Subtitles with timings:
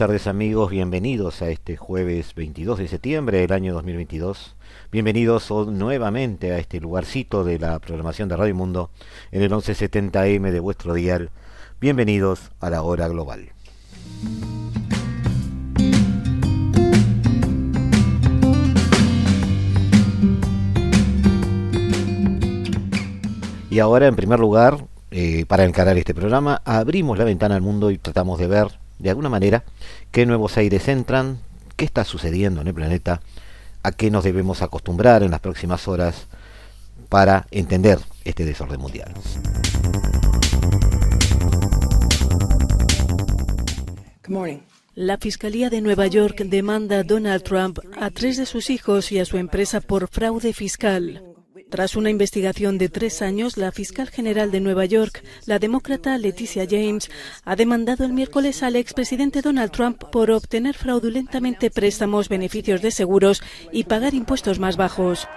[0.00, 4.56] tardes amigos, bienvenidos a este jueves 22 de septiembre del año 2022.
[4.90, 8.88] Bienvenidos nuevamente a este lugarcito de la programación de Radio Mundo
[9.30, 11.28] en el 1170M de vuestro dial.
[11.82, 13.50] Bienvenidos a la hora global.
[23.68, 27.90] Y ahora, en primer lugar, eh, para encarar este programa, abrimos la ventana al mundo
[27.90, 29.64] y tratamos de ver de alguna manera,
[30.10, 31.38] qué nuevos aires entran,
[31.76, 33.22] qué está sucediendo en el planeta,
[33.82, 36.26] a qué nos debemos acostumbrar en las próximas horas
[37.08, 39.12] para entender este desorden mundial.
[44.94, 49.18] La Fiscalía de Nueva York demanda a Donald Trump, a tres de sus hijos y
[49.18, 51.29] a su empresa por fraude fiscal.
[51.70, 56.66] Tras una investigación de tres años, la fiscal general de Nueva York, la demócrata Leticia
[56.68, 57.08] James,
[57.44, 63.40] ha demandado el miércoles al expresidente Donald Trump por obtener fraudulentamente préstamos, beneficios de seguros
[63.70, 65.28] y pagar impuestos más bajos.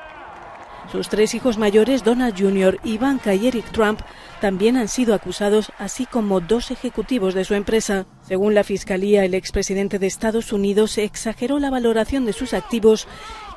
[0.92, 4.02] Sus tres hijos mayores, Donald Jr., Ivanka y Eric Trump,
[4.42, 8.06] también han sido acusados, así como dos ejecutivos de su empresa.
[8.28, 13.08] Según la Fiscalía, el expresidente de Estados Unidos exageró la valoración de sus activos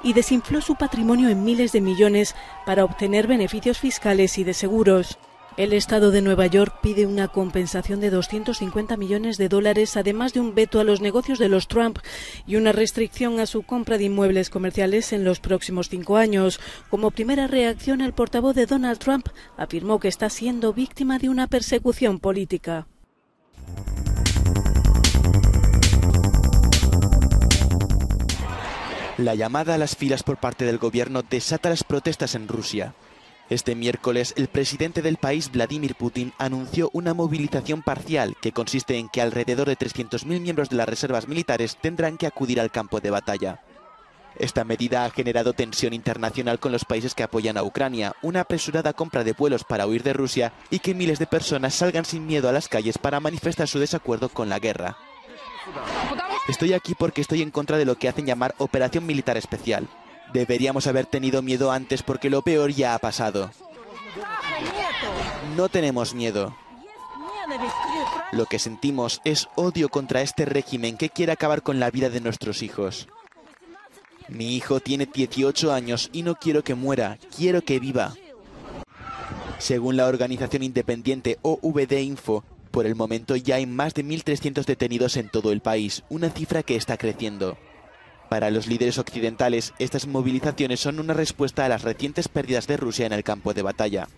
[0.02, 5.19] y desinfló su patrimonio en miles de millones para obtener beneficios fiscales y de seguros.
[5.56, 10.41] El Estado de Nueva York pide una compensación de 250 millones de dólares, además de
[10.41, 11.98] un veto a los negocios de los Trump
[12.47, 16.60] y una restricción a su compra de inmuebles comerciales en los próximos cinco años.
[16.91, 21.47] Como primera reacción, el portavoz de Donald Trump afirmó que está siendo víctima de una
[21.47, 22.87] persecución política.
[29.19, 32.94] La llamada a las filas por parte del gobierno desata las protestas en Rusia.
[33.49, 39.09] Este miércoles, el presidente del país, Vladimir Putin, anunció una movilización parcial que consiste en
[39.09, 43.09] que alrededor de 300.000 miembros de las reservas militares tendrán que acudir al campo de
[43.09, 43.62] batalla.
[44.38, 48.93] Esta medida ha generado tensión internacional con los países que apoyan a Ucrania, una apresurada
[48.93, 52.50] compra de vuelos para huir de Rusia y que miles de personas salgan sin miedo
[52.50, 54.98] a las calles para manifestar su desacuerdo con la guerra.
[56.49, 59.88] Estoy aquí porque estoy en contra de lo que hacen llamar operación militar especial.
[60.32, 63.50] Deberíamos haber tenido miedo antes porque lo peor ya ha pasado.
[65.56, 66.56] No tenemos miedo.
[68.32, 72.21] Lo que sentimos es odio contra este régimen que quiere acabar con la vida de
[72.21, 73.09] nuestros hijos.
[74.28, 78.15] Mi hijo tiene 18 años y no quiero que muera, quiero que viva.
[79.59, 82.44] Según la organización independiente OVD Info,
[82.76, 86.62] por el momento ya hay más de 1.300 detenidos en todo el país, una cifra
[86.62, 87.56] que está creciendo.
[88.28, 93.06] Para los líderes occidentales, estas movilizaciones son una respuesta a las recientes pérdidas de Rusia
[93.06, 94.09] en el campo de batalla.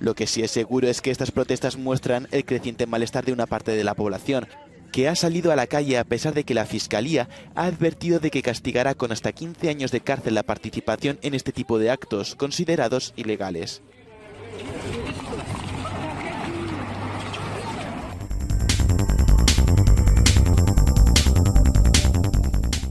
[0.00, 3.46] Lo que sí es seguro es que estas protestas muestran el creciente malestar de una
[3.46, 4.48] parte de la población,
[4.90, 8.32] que ha salido a la calle a pesar de que la Fiscalía ha advertido de
[8.32, 12.34] que castigará con hasta 15 años de cárcel la participación en este tipo de actos
[12.34, 13.80] considerados ilegales.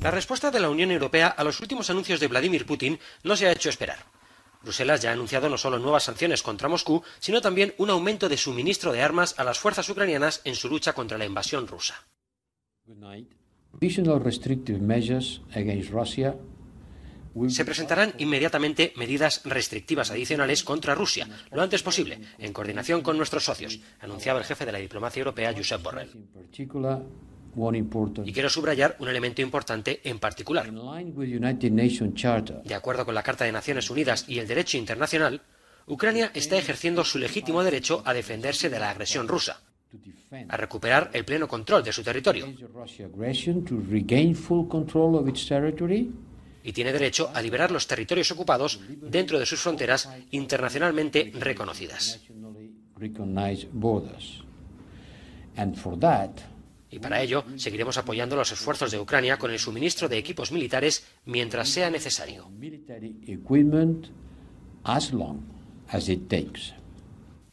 [0.05, 3.47] La respuesta de la Unión Europea a los últimos anuncios de Vladimir Putin no se
[3.47, 3.97] ha hecho esperar.
[4.61, 8.37] Bruselas ya ha anunciado no solo nuevas sanciones contra Moscú, sino también un aumento de
[8.37, 11.95] suministro de armas a las fuerzas ucranianas en su lucha contra la invasión rusa.
[17.47, 23.45] Se presentarán inmediatamente medidas restrictivas adicionales contra Rusia, lo antes posible, en coordinación con nuestros
[23.45, 26.11] socios, anunciaba el jefe de la diplomacia europea, Josep Borrell.
[28.25, 30.71] Y quiero subrayar un elemento importante en particular.
[32.63, 35.41] De acuerdo con la Carta de Naciones Unidas y el derecho internacional,
[35.87, 39.61] Ucrania está ejerciendo su legítimo derecho a defenderse de la agresión rusa,
[40.47, 42.47] a recuperar el pleno control de su territorio.
[46.63, 52.19] Y tiene derecho a liberar los territorios ocupados dentro de sus fronteras internacionalmente reconocidas.
[56.95, 61.05] Y para ello seguiremos apoyando los esfuerzos de Ucrania con el suministro de equipos militares
[61.25, 62.49] mientras sea necesario.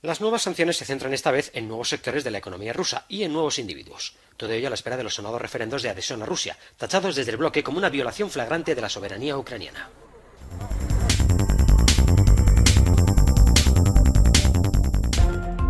[0.01, 3.25] Las nuevas sanciones se centran esta vez en nuevos sectores de la economía rusa y
[3.25, 4.15] en nuevos individuos.
[4.37, 7.33] Todo ello a la espera de los sonados referendos de adhesión a Rusia, tachados desde
[7.33, 9.91] el bloque como una violación flagrante de la soberanía ucraniana.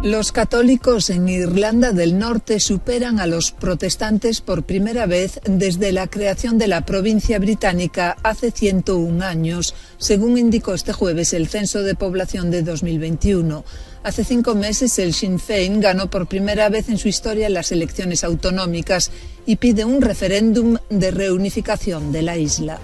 [0.03, 6.09] Los católicos en Irlanda del Norte superan a los protestantes por primera vez desde la
[6.09, 11.95] creación de la provincia británica hace 101 años, según indicó este jueves el Censo de
[11.95, 13.65] Población de 2021.
[14.03, 18.25] Hace cinco meses el Sinn Féin ganó por primera vez en su historia las elecciones
[18.25, 19.13] autonómicas
[19.47, 22.81] y pide un referéndum de reunificación de la isla.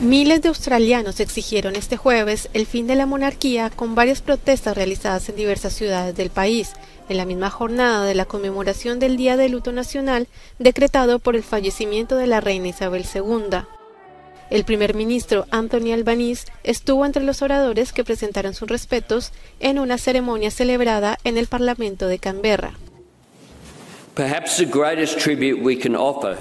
[0.00, 5.28] Miles de australianos exigieron este jueves el fin de la monarquía con varias protestas realizadas
[5.28, 6.74] en diversas ciudades del país,
[7.08, 10.28] en la misma jornada de la conmemoración del Día de Luto Nacional
[10.60, 13.62] decretado por el fallecimiento de la reina Isabel II.
[14.50, 19.98] El primer ministro Anthony Albanese estuvo entre los oradores que presentaron sus respetos en una
[19.98, 22.74] ceremonia celebrada en el Parlamento de Canberra.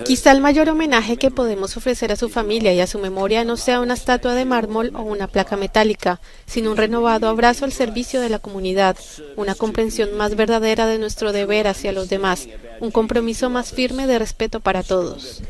[0.04, 3.56] Quizá el mayor homenaje que podemos ofrecer a su familia y a su memoria no
[3.56, 8.20] sea una estatua de mármol o una placa metálica, sino un renovado abrazo al servicio
[8.20, 8.98] de la comunidad,
[9.36, 12.48] una comprensión más verdadera de nuestro deber hacia los demás,
[12.80, 15.44] un compromiso más firme de respeto para todos.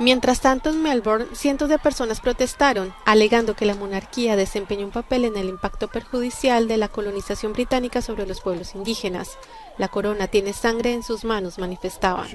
[0.00, 5.24] Mientras tanto, en Melbourne, cientos de personas protestaron, alegando que la monarquía desempeña un papel
[5.24, 9.38] en el impacto perjudicial de la colonización británica sobre los pueblos indígenas.
[9.78, 12.28] La corona tiene sangre en sus manos, manifestaban.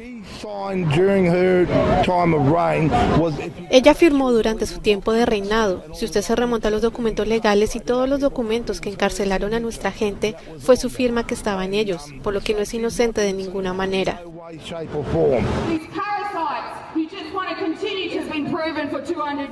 [3.69, 5.83] Ella firmó durante su tiempo de reinado.
[5.93, 9.59] Si usted se remonta a los documentos legales y todos los documentos que encarcelaron a
[9.59, 13.21] nuestra gente, fue su firma que estaba en ellos, por lo que no es inocente
[13.21, 14.21] de ninguna manera.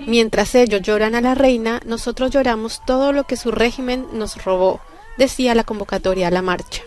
[0.07, 4.79] Mientras ellos lloran a la reina, nosotros lloramos todo lo que su régimen nos robó,
[5.17, 6.83] decía la convocatoria a la marcha.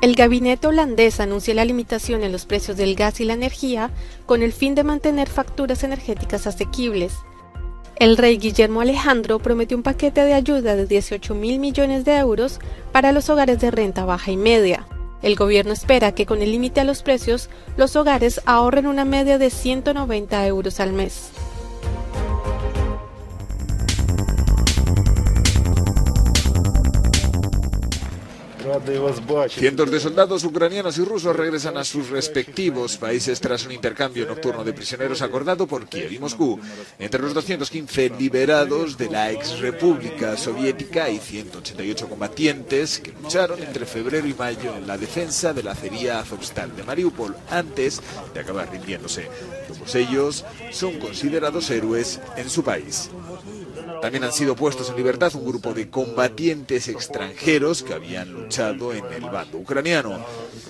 [0.00, 3.90] El gabinete holandés anuncia la limitación en los precios del gas y la energía
[4.26, 7.14] con el fin de mantener facturas energéticas asequibles.
[7.98, 12.60] El rey Guillermo Alejandro prometió un paquete de ayuda de 18 mil millones de euros
[12.92, 14.86] para los hogares de renta baja y media.
[15.20, 19.36] El gobierno espera que con el límite a los precios, los hogares ahorren una media
[19.36, 21.30] de 190 euros al mes.
[29.48, 34.64] Cientos de soldados ucranianos y rusos regresan a sus respectivos países tras un intercambio nocturno
[34.64, 36.58] de prisioneros acordado por Kiev y Moscú.
[36.98, 43.86] Entre los 215 liberados de la ex República Soviética hay 188 combatientes que lucharon entre
[43.86, 48.00] febrero y mayo en la defensa de la acería Azovstal de Mariupol antes
[48.34, 49.28] de acabar rindiéndose.
[49.66, 53.10] Todos ellos son considerados héroes en su país.
[54.00, 59.04] También han sido puestos en libertad un grupo de combatientes extranjeros que habían luchado en
[59.12, 60.24] el bando ucraniano.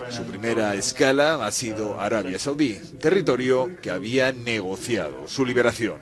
[0.08, 5.98] Su primera escala ha sido Arabia Saudí, territorio que había negociado su liberación.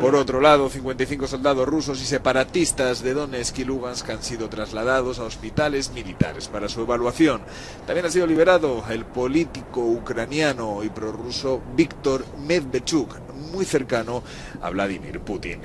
[0.00, 5.20] Por otro lado, 55 soldados rusos y separatistas de Donetsk y Lugansk han sido trasladados
[5.20, 7.42] a hospitales militares para su evaluación.
[7.86, 13.23] También ha sido liberado el político ucraniano y prorruso Víctor Medvedchuk,
[13.54, 14.22] muy cercano
[14.60, 15.60] a Vladimir Putin.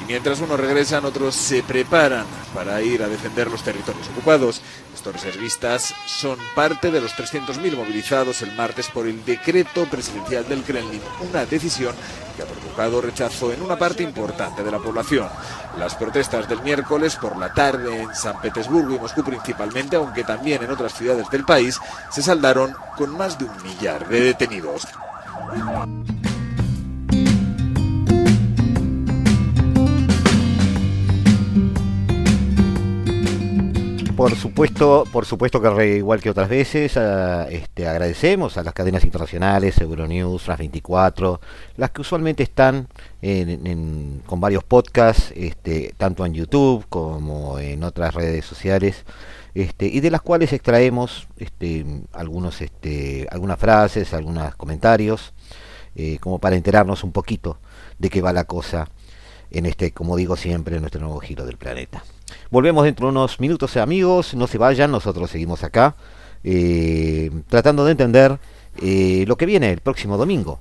[0.00, 4.62] Y mientras unos regresan, otros se preparan para ir a defender los territorios ocupados.
[4.94, 10.62] Estos reservistas son parte de los 300.000 movilizados el martes por el decreto presidencial del
[10.62, 11.94] Kremlin, una decisión
[12.36, 15.28] que ha provocado rechazo en una parte importante de la población.
[15.78, 20.62] Las protestas del miércoles por la tarde en San Petersburgo y Moscú principalmente, aunque también
[20.62, 21.78] en otras ciudades del país,
[22.10, 24.86] se saldaron con más de un millar de detenidos.
[34.20, 36.94] Por supuesto, por supuesto que igual que otras veces,
[37.48, 41.40] este, agradecemos a las cadenas internacionales, Euronews, France 24,
[41.78, 42.86] las que usualmente están
[44.26, 49.06] con varios podcasts, este, tanto en YouTube como en otras redes sociales,
[49.54, 55.32] este, y de las cuales extraemos este, algunos, este, algunas frases, algunos comentarios,
[55.96, 57.56] eh, como para enterarnos un poquito
[57.98, 58.86] de qué va la cosa
[59.50, 62.04] en este, como digo siempre, en nuestro nuevo giro del planeta.
[62.50, 64.34] Volvemos dentro de unos minutos, amigos.
[64.34, 65.96] No se vayan, nosotros seguimos acá.
[66.42, 68.38] Eh, tratando de entender
[68.80, 70.60] eh, lo que viene el próximo domingo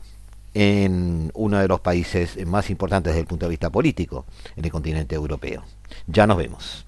[0.54, 4.72] en uno de los países más importantes desde el punto de vista político en el
[4.72, 5.64] continente europeo.
[6.08, 6.86] Ya nos vemos.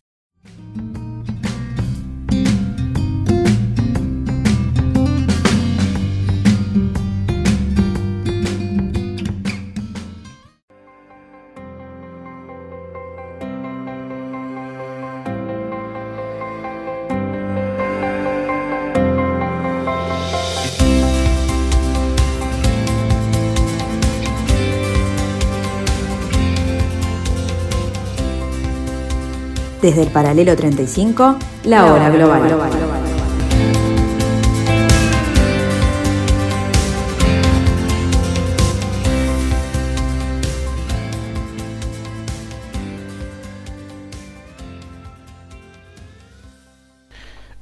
[29.82, 32.44] Desde el paralelo 35, la hora global.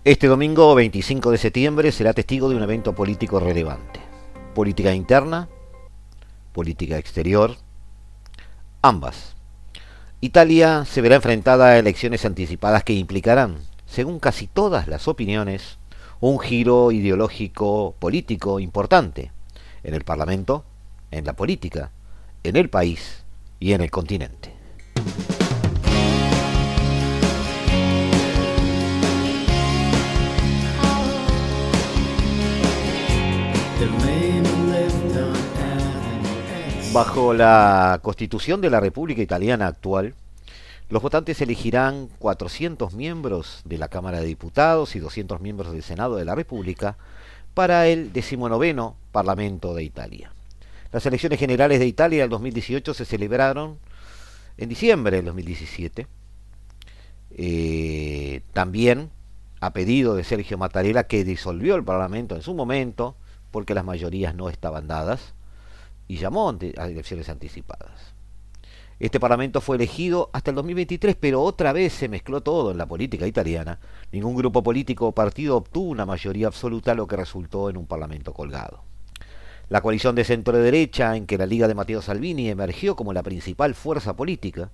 [0.04, 4.02] Este domingo 25 de septiembre será testigo de un evento político relevante.
[4.54, 5.48] Política interna,
[6.52, 7.56] política exterior,
[8.82, 9.39] ambas.
[10.22, 15.78] Italia se verá enfrentada a elecciones anticipadas que implicarán, según casi todas las opiniones,
[16.20, 19.32] un giro ideológico político importante
[19.82, 20.66] en el Parlamento,
[21.12, 21.92] en la política,
[22.44, 23.24] en el país
[23.62, 24.59] y en el continente.
[36.92, 40.16] Bajo la constitución de la República Italiana actual,
[40.90, 46.16] los votantes elegirán 400 miembros de la Cámara de Diputados y 200 miembros del Senado
[46.16, 46.98] de la República
[47.54, 50.32] para el decimonoveno Parlamento de Italia.
[50.92, 53.78] Las elecciones generales de Italia del 2018 se celebraron
[54.58, 56.08] en diciembre del 2017.
[57.38, 59.12] Eh, también
[59.62, 63.16] a pedido de Sergio Mattarella, que disolvió el Parlamento en su momento,
[63.52, 65.36] porque las mayorías no estaban dadas
[66.10, 68.16] y llamó a elecciones anticipadas.
[69.00, 72.88] Este parlamento fue elegido hasta el 2023, pero otra vez se mezcló todo en la
[72.88, 73.80] política italiana.
[74.12, 78.34] Ningún grupo político o partido obtuvo una mayoría absoluta, lo que resultó en un parlamento
[78.34, 78.84] colgado.
[79.70, 83.76] La coalición de centro-derecha, en que la Liga de Matteo Salvini emergió como la principal
[83.76, 84.72] fuerza política,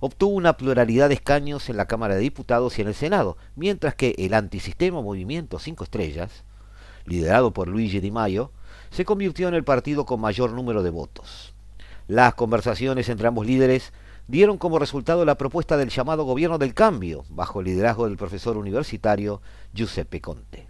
[0.00, 3.94] obtuvo una pluralidad de escaños en la Cámara de Diputados y en el Senado, mientras
[3.94, 6.42] que el antisistema Movimiento Cinco Estrellas,
[7.06, 8.50] liderado por Luigi Di Maio,
[8.90, 11.54] se convirtió en el partido con mayor número de votos.
[12.08, 13.92] Las conversaciones entre ambos líderes
[14.28, 18.56] dieron como resultado la propuesta del llamado Gobierno del Cambio, bajo el liderazgo del profesor
[18.56, 19.40] universitario
[19.74, 20.68] Giuseppe Conte.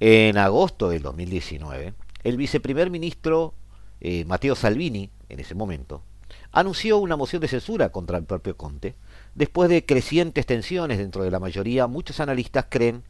[0.00, 1.94] En agosto del 2019,
[2.24, 3.54] el viceprimer ministro
[4.00, 6.02] eh, Matteo Salvini, en ese momento,
[6.50, 8.96] anunció una moción de censura contra el propio Conte.
[9.34, 13.04] Después de crecientes tensiones dentro de la mayoría, muchos analistas creen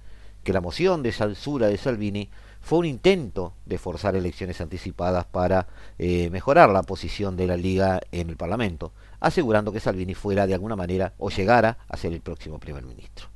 [0.44, 2.30] que la moción de censura de Salvini
[2.62, 5.66] fue un intento de forzar elecciones anticipadas para
[5.98, 10.54] eh, mejorar la posición de la Liga en el Parlamento, asegurando que Salvini fuera de
[10.54, 13.26] alguna manera o llegara a ser el próximo primer ministro.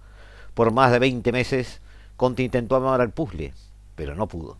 [0.54, 1.80] Por más de 20 meses,
[2.16, 3.52] Conte intentó amar al puzzle,
[3.96, 4.58] pero no pudo.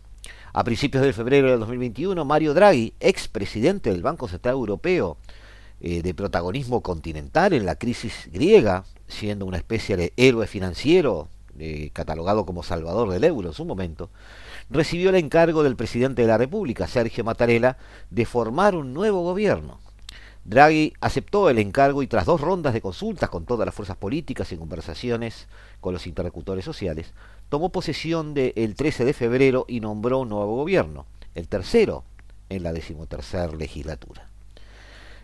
[0.53, 5.17] A principios de febrero de 2021, Mario Draghi, ex presidente del Banco Central Europeo,
[5.79, 11.89] eh, de protagonismo continental en la crisis griega, siendo una especie de héroe financiero, eh,
[11.93, 14.09] catalogado como salvador del euro en su momento,
[14.69, 17.77] recibió el encargo del presidente de la República, Sergio Mattarella,
[18.09, 19.79] de formar un nuevo gobierno.
[20.45, 24.51] Draghi aceptó el encargo y tras dos rondas de consultas con todas las fuerzas políticas
[24.51, 25.47] y conversaciones
[25.81, 27.13] con los interlocutores sociales,
[27.49, 31.05] tomó posesión de el 13 de febrero y nombró un nuevo gobierno,
[31.35, 32.05] el tercero
[32.49, 34.29] en la decimotercera legislatura.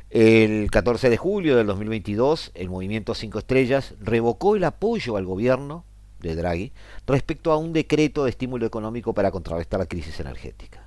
[0.09, 5.85] El 14 de julio del 2022, el Movimiento Cinco Estrellas revocó el apoyo al gobierno
[6.29, 6.71] de Draghi
[7.05, 10.83] respecto a un decreto de estímulo económico para contrarrestar la crisis energética.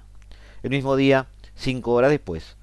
[0.62, 2.56] El mismo día, cinco horas después,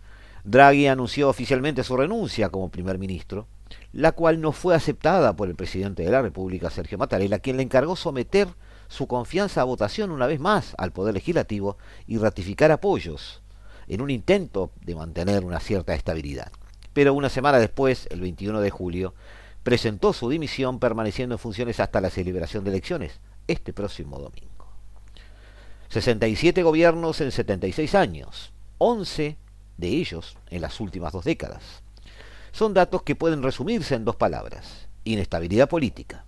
[0.44, 3.48] Draghi anunció oficialmente su renuncia como primer ministro,
[3.94, 7.64] la cual no fue aceptada por el presidente de la República, Sergio Mattarella, quien le
[7.64, 8.48] encargó someter
[8.90, 11.78] su confianza a votación una vez más al Poder Legislativo
[12.08, 13.42] y ratificar apoyos
[13.88, 16.52] en un intento de mantener una cierta estabilidad.
[16.94, 19.14] Pero una semana después, el 21 de julio,
[19.64, 24.68] presentó su dimisión permaneciendo en funciones hasta la celebración de elecciones, este próximo domingo.
[25.90, 29.38] 67 gobiernos en 76 años, 11
[29.78, 31.84] de ellos en las últimas dos décadas.
[32.52, 36.26] Son datos que pueden resumirse en dos palabras, inestabilidad política.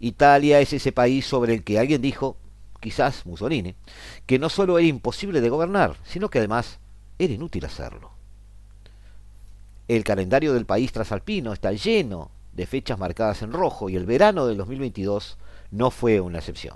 [0.00, 2.36] Italia es ese país sobre el que alguien dijo,
[2.80, 3.74] quizás Mussolini,
[4.26, 6.78] que no solo era imposible de gobernar, sino que además
[7.18, 8.12] era inútil hacerlo.
[9.88, 14.44] El calendario del país trasalpino está lleno de fechas marcadas en rojo y el verano
[14.48, 15.38] del 2022
[15.70, 16.74] no fue una excepción.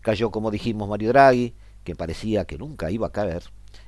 [0.00, 3.42] Cayó, como dijimos, Mario Draghi, que parecía que nunca iba a caer.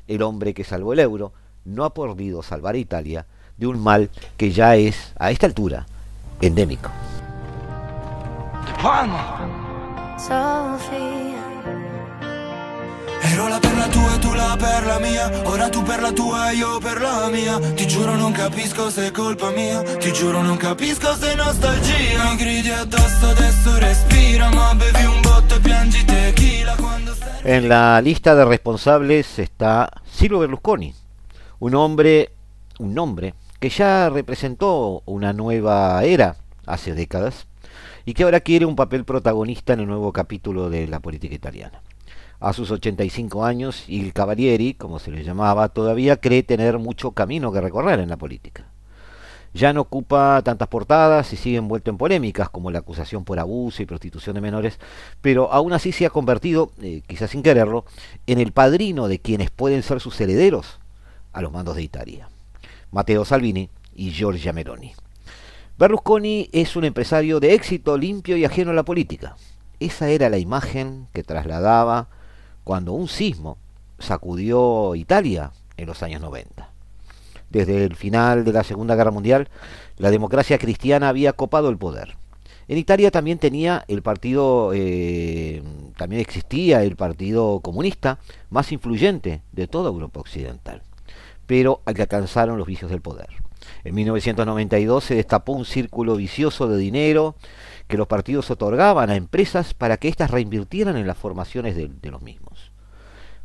[0.06, 1.32] El hombre que salvó el euro
[1.64, 5.86] no ha podido salvar a Italia de un mal que ya es, a esta altura,
[6.42, 6.90] endémico.
[27.44, 30.94] En la lista de responsables está Silvio Berlusconi
[31.58, 32.30] Un hombre,
[32.78, 36.36] un nombre que ya representó una nueva era
[36.66, 37.46] hace décadas
[38.04, 41.80] y que ahora quiere un papel protagonista en el nuevo capítulo de la política italiana.
[42.42, 47.52] A sus 85 años, il Cavalieri, como se le llamaba, todavía cree tener mucho camino
[47.52, 48.66] que recorrer en la política.
[49.54, 53.80] Ya no ocupa tantas portadas y sigue envuelto en polémicas como la acusación por abuso
[53.80, 54.80] y prostitución de menores,
[55.20, 57.84] pero aún así se ha convertido, eh, quizás sin quererlo,
[58.26, 60.80] en el padrino de quienes pueden ser sus herederos
[61.32, 62.28] a los mandos de Italia,
[62.90, 64.94] Matteo Salvini y Giorgia Meloni.
[65.78, 69.36] Berlusconi es un empresario de éxito limpio y ajeno a la política.
[69.78, 72.08] Esa era la imagen que trasladaba
[72.64, 73.58] cuando un sismo
[73.98, 76.68] sacudió Italia en los años 90.
[77.50, 79.48] Desde el final de la Segunda Guerra Mundial,
[79.98, 82.16] la democracia cristiana había copado el poder.
[82.68, 85.62] En Italia también tenía el partido, eh,
[85.96, 88.18] también existía el partido comunista
[88.50, 90.82] más influyente de toda Europa occidental,
[91.46, 93.28] pero al que alcanzaron los vicios del poder.
[93.84, 97.34] En 1992 se destapó un círculo vicioso de dinero
[97.88, 102.22] que los partidos otorgaban a empresas para que éstas reinvirtieran en las formaciones de, los
[102.22, 102.51] mismos.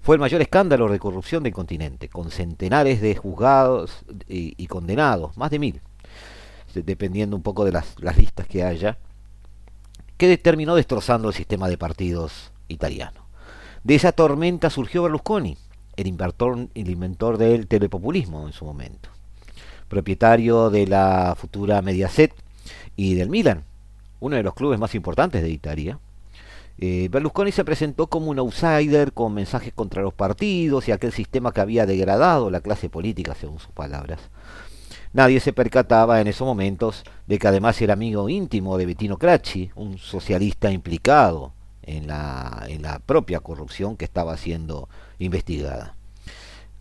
[0.08, 5.52] Fue el mayor escándalo de corrupción del continente, con centenares de juzgados y, condenados, más
[5.52, 5.82] de mil,
[6.74, 9.00] dependiendo un poco de las, listas que haya,
[10.16, 13.28] que terminó destrozando el sistema de partidos italiano.
[13.84, 15.58] De esa tormenta surgió Berlusconi,
[15.98, 19.10] el inventor, el inventor del telepopulismo en su momento
[19.90, 22.34] propietario de la futura Mediaset
[22.96, 23.66] y del Milan,
[24.22, 26.00] uno de los clubes más importantes de Italia.
[26.80, 31.52] Eh, Berlusconi se presentó como un outsider con mensajes contra los partidos y aquel sistema
[31.52, 34.20] que había degradado la clase política, según sus palabras.
[35.14, 39.72] Nadie se percataba en esos momentos de que además era amigo íntimo de Bettino Cracci,
[39.76, 45.96] un socialista implicado en la, en la propia corrupción que estaba siendo investigada.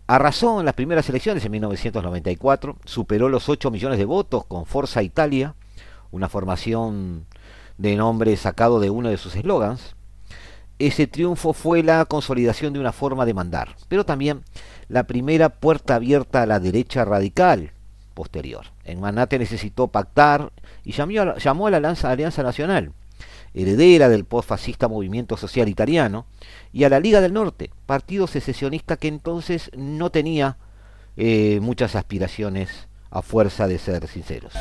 [0.05, 5.01] Arrasó en las primeras elecciones en 1994, superó los 8 millones de votos con Forza
[5.01, 5.55] Italia,
[6.11, 7.25] una formación
[7.77, 9.95] de nombre sacado de uno de sus eslogans.
[10.79, 14.43] Ese triunfo fue la consolidación de una forma de mandar, pero también
[14.89, 17.71] la primera puerta abierta a la derecha radical
[18.13, 18.65] posterior.
[18.83, 20.51] En Manate necesitó pactar
[20.83, 22.93] y llamó a, la Alianza Nacional,
[23.53, 26.25] heredera del postfascista movimiento social italiano,
[26.73, 30.57] y a la Liga del Norte, partido secesionista que entonces no tenía
[31.15, 34.53] eh, muchas aspiraciones a fuerza de ser sinceros.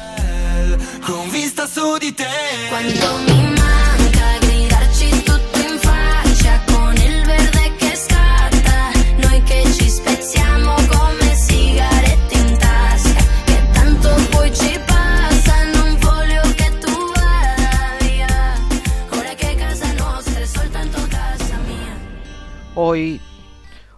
[22.79, 23.23] Hoy,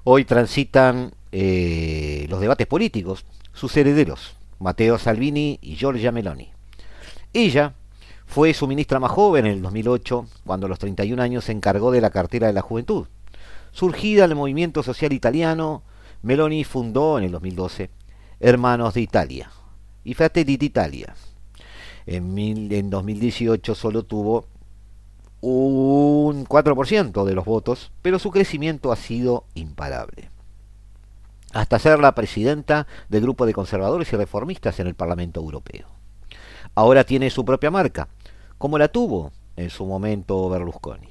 [0.05, 6.58] hoy transitan eh, los debates políticos sus herederos, Matteo Salvini y Giorgia Meloni.
[7.39, 7.75] Ella
[8.27, 11.93] fue su ministra más joven en el 2008, cuando a los 31 años se encargó
[11.93, 13.07] de la cartera de la juventud.
[13.71, 15.85] Surgida del movimiento social italiano,
[16.23, 17.91] Meloni fundó en el 2012
[18.41, 19.53] Hermanos de Italia
[20.03, 21.15] y Fratelli d'Italia.
[22.07, 24.47] En, en 2018 solo tuvo
[25.41, 30.29] un 4% de los votos, pero su crecimiento ha sido imparable.
[31.53, 35.98] Hasta ser la presidenta del grupo de conservadores y reformistas en el Parlamento Europeo.
[36.79, 38.07] Ahora tiene su propia marca,
[38.57, 41.09] como la tuvo en su momento Berlusconi,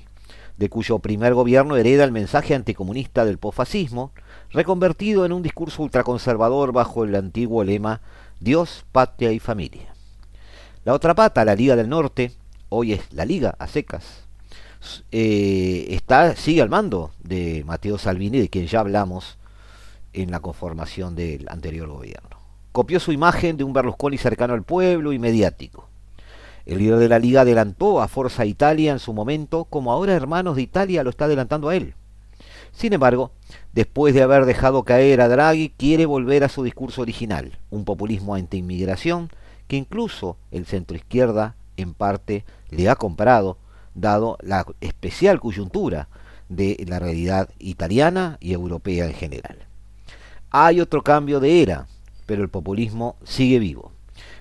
[0.55, 4.13] de cuyo primer gobierno hereda el mensaje anticomunista del posfascismo,
[4.51, 7.99] reconvertido en un discurso ultraconservador bajo el antiguo lema
[8.39, 9.93] Dios, patria y familia.
[10.85, 12.31] La otra pata, la Liga del Norte,
[12.69, 14.23] hoy es la Liga a secas,
[15.11, 19.37] eh, está, sigue al mando de Mateo Salvini, de quien ya hablamos
[20.13, 22.36] en la conformación del anterior gobierno.
[22.77, 25.87] Copió su imagen de un Berlusconi cercano al pueblo y mediático.
[26.67, 30.57] El líder de la liga adelantó a Forza Italia en su momento, como ahora Hermanos
[30.57, 31.95] de Italia lo está adelantando a él.
[32.71, 33.31] Sin embargo,
[33.73, 38.35] después de haber dejado caer a Draghi, quiere volver a su discurso original, un populismo
[38.35, 39.31] anti-inmigración
[39.67, 43.57] que incluso el centro izquierda en parte le ha comprado,
[43.95, 46.09] dado la especial coyuntura
[46.47, 49.65] de la realidad italiana y europea en general.
[50.51, 51.87] Hay otro cambio de era,
[52.27, 53.91] pero el populismo sigue vivo.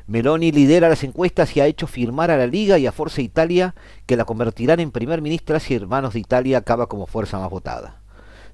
[0.06, 3.74] Meloni lidera las encuestas y ha hecho firmar a la Liga y a Forza Italia
[4.04, 8.00] que la convertirán en primer ministra si Hermanos de Italia acaba como fuerza más votada.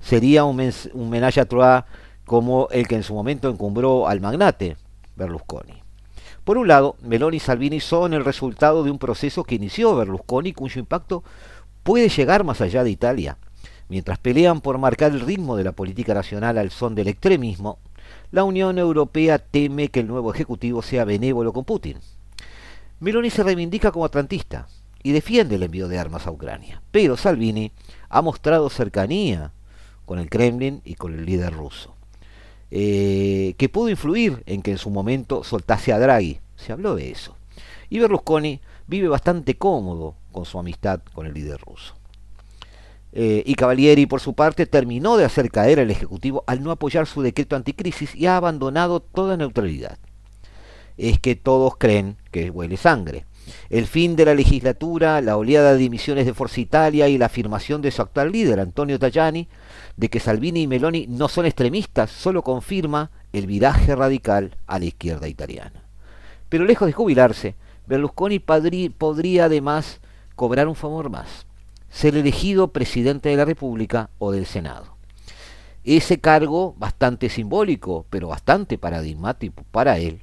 [0.00, 0.60] Sería un,
[0.94, 1.84] un menage à trois
[2.24, 4.76] como el que en su momento encumbró al magnate
[5.16, 5.82] Berlusconi.
[6.44, 10.52] Por un lado, Meloni y Salvini son el resultado de un proceso que inició Berlusconi
[10.52, 11.22] cuyo impacto
[11.82, 13.38] puede llegar más allá de Italia.
[13.88, 17.78] Mientras pelean por marcar el ritmo de la política nacional al son del extremismo,
[18.32, 21.98] la Unión Europea teme que el nuevo Ejecutivo sea benévolo con Putin.
[22.98, 24.66] Meloni se reivindica como atlantista
[25.02, 26.82] y defiende el envío de armas a Ucrania.
[26.90, 27.72] Pero Salvini
[28.08, 29.52] ha mostrado cercanía
[30.06, 31.94] con el Kremlin y con el líder ruso,
[32.70, 36.40] eh, que pudo influir en que en su momento soltase a Draghi.
[36.56, 37.36] Se habló de eso.
[37.90, 41.94] Y Berlusconi vive bastante cómodo con su amistad con el líder ruso.
[43.12, 47.06] Eh, y Cavalieri, por su parte, terminó de hacer caer al Ejecutivo al no apoyar
[47.06, 49.98] su decreto anticrisis y ha abandonado toda neutralidad.
[50.96, 53.26] Es que todos creen que huele sangre.
[53.70, 57.82] El fin de la legislatura, la oleada de dimisiones de Forza Italia y la afirmación
[57.82, 59.48] de su actual líder, Antonio Tajani,
[59.96, 64.84] de que Salvini y Meloni no son extremistas, solo confirma el viraje radical a la
[64.84, 65.82] izquierda italiana.
[66.48, 70.00] Pero lejos de jubilarse, Berlusconi podría además
[70.36, 71.46] cobrar un favor más
[71.92, 74.96] ser elegido presidente de la República o del Senado.
[75.84, 80.22] Ese cargo, bastante simbólico, pero bastante paradigmático para él,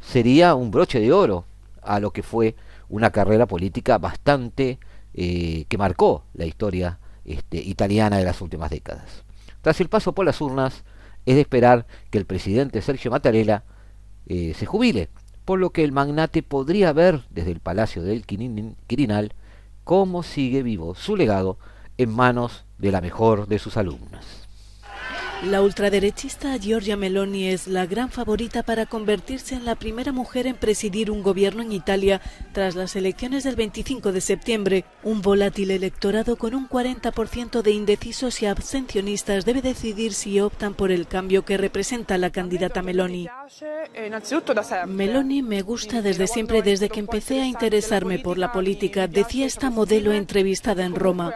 [0.00, 1.44] sería un broche de oro
[1.82, 2.56] a lo que fue
[2.88, 4.78] una carrera política bastante
[5.14, 9.24] eh, que marcó la historia este, italiana de las últimas décadas.
[9.62, 10.84] Tras el paso por las urnas,
[11.26, 13.64] es de esperar que el presidente Sergio Mattarella
[14.26, 15.10] eh, se jubile,
[15.44, 19.34] por lo que el magnate podría ver desde el Palacio del Quirinal
[19.90, 21.58] cómo sigue vivo su legado
[21.98, 24.48] en manos de la mejor de sus alumnas.
[25.44, 30.54] La ultraderechista Giorgia Meloni es la gran favorita para convertirse en la primera mujer en
[30.54, 32.20] presidir un gobierno en Italia
[32.52, 34.84] tras las elecciones del 25 de septiembre.
[35.02, 40.92] Un volátil electorado con un 40% de indecisos y abstencionistas debe decidir si optan por
[40.92, 43.26] el cambio que representa la candidata Meloni.
[44.88, 49.70] Meloni me gusta desde siempre, desde que empecé a interesarme por la política, decía esta
[49.70, 51.32] modelo entrevistada en Roma.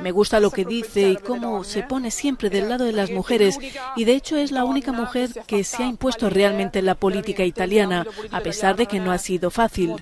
[0.00, 3.58] Me gusta lo que dice y cómo se pone siempre del lado de las mujeres
[3.96, 7.44] y de hecho es la única mujer que se ha impuesto realmente en la política
[7.44, 9.96] italiana, a pesar de que no ha sido fácil.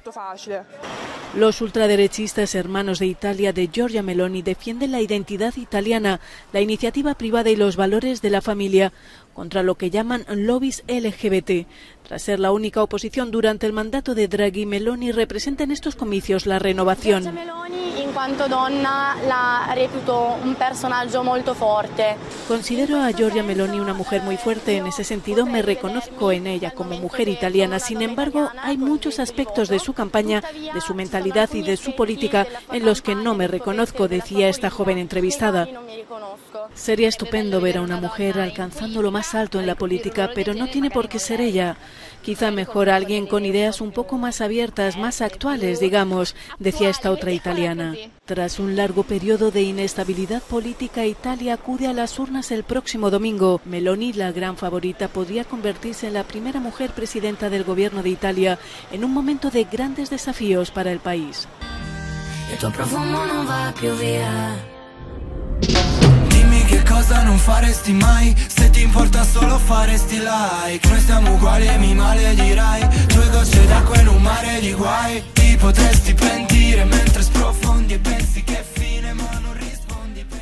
[1.34, 6.20] Los ultraderechistas hermanos de Italia de Giorgia Meloni defienden la identidad italiana,
[6.52, 8.92] la iniciativa privada y los valores de la familia
[9.34, 11.68] contra lo que llaman lobbies LGBT.
[12.08, 16.46] Tras ser la única oposición durante el mandato de Draghi, Meloni representa en estos comicios
[16.46, 17.38] la renovación.
[22.48, 24.78] Considero a Giorgia Meloni una mujer muy fuerte.
[24.78, 27.78] En ese sentido, me reconozco en ella como mujer italiana.
[27.78, 30.42] Sin embargo, hay muchos aspectos de su campaña,
[30.72, 34.70] de su mentalidad y de su política en los que no me reconozco, decía esta
[34.70, 35.68] joven entrevistada.
[36.74, 40.68] Sería estupendo ver a una mujer alcanzando lo más alto en la política, pero no
[40.68, 41.76] tiene por qué ser ella.
[42.22, 47.32] Quizá mejor alguien con ideas un poco más abiertas, más actuales, digamos, decía esta otra
[47.32, 47.94] italiana.
[48.24, 53.60] Tras un largo periodo de inestabilidad política, Italia acude a las urnas el próximo domingo.
[53.64, 58.58] Meloni, la gran favorita, podría convertirse en la primera mujer presidenta del gobierno de Italia
[58.92, 61.48] en un momento de grandes desafíos para el país.
[66.68, 66.84] E e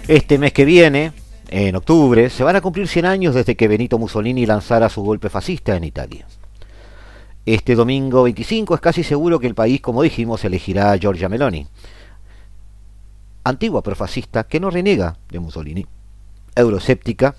[0.08, 1.12] Este mes que viene
[1.48, 5.30] en octubre, se van a cumplir 100 años desde que Benito Mussolini lanzara su golpe
[5.30, 6.26] fascista en Italia.
[7.44, 11.68] Este domingo 25 es casi seguro que el país, como dijimos, elegirá a Giorgia Meloni,
[13.44, 15.86] antigua profascista que no renega de Mussolini
[16.56, 17.36] euroséptica,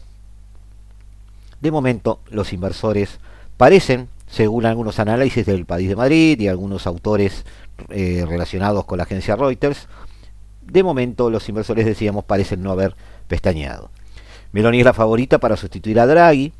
[1.60, 3.20] de momento los inversores
[3.58, 7.46] parecen, según algunos análisis del País de Madrid y algunos autores
[7.90, 9.88] eh, relacionados con la agencia Reuters,
[10.62, 12.96] de momento los inversores, decíamos, parecen no haber
[13.28, 13.90] pestañeado.
[14.52, 16.54] Meloni es la favorita para sustituir a Draghi,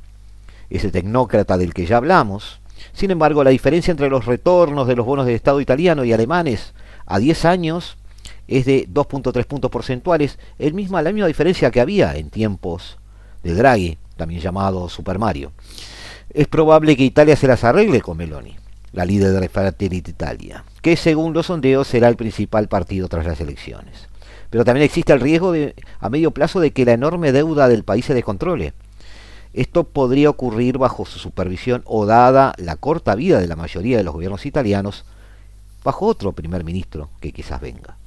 [0.70, 2.60] ese tecnócrata del que ya hablamos.
[2.94, 6.74] Sin embargo, la diferencia entre los retornos de los bonos de Estado italiano y alemanes
[7.06, 7.98] a 10 años
[8.48, 12.98] es de 2.3 puntos porcentuales, el mismo, la misma diferencia que había en tiempos
[13.44, 15.52] de Draghi, también llamado Super Mario.
[16.34, 18.56] Es probable que Italia se las arregle con Meloni,
[18.94, 23.40] la líder de Fratelli Italia, que según los sondeos será el principal partido tras las
[23.40, 24.08] elecciones.
[24.50, 25.54] Pero también existe el riesgo
[26.00, 28.74] a medio plazo de que la enorme deuda del país se descontrole.
[29.54, 34.04] Esto podría ocurrir bajo su supervisión o dada la corta vida de la mayoría de
[34.04, 35.06] los gobiernos italianos,
[35.84, 37.98] bajo otro primer ministro que quizás venga.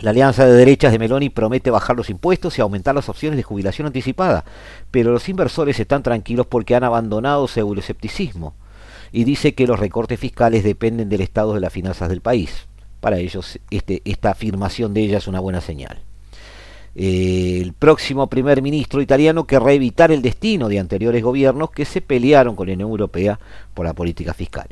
[0.00, 3.42] La alianza de derechas de Meloni promete bajar los impuestos y aumentar las opciones de
[3.42, 4.44] jubilación anticipada,
[4.92, 8.54] pero los inversores están tranquilos porque han abandonado su euroescepticismo
[9.10, 12.68] y dice que los recortes fiscales dependen del estado de las finanzas del país.
[13.00, 15.98] Para ellos este, esta afirmación de ella es una buena señal.
[16.94, 22.54] el próximo primer ministro italiano querrá evitar el destino de anteriores gobiernos que se pelearon
[22.54, 23.40] con la Unión Europea
[23.74, 24.68] por la política fiscal.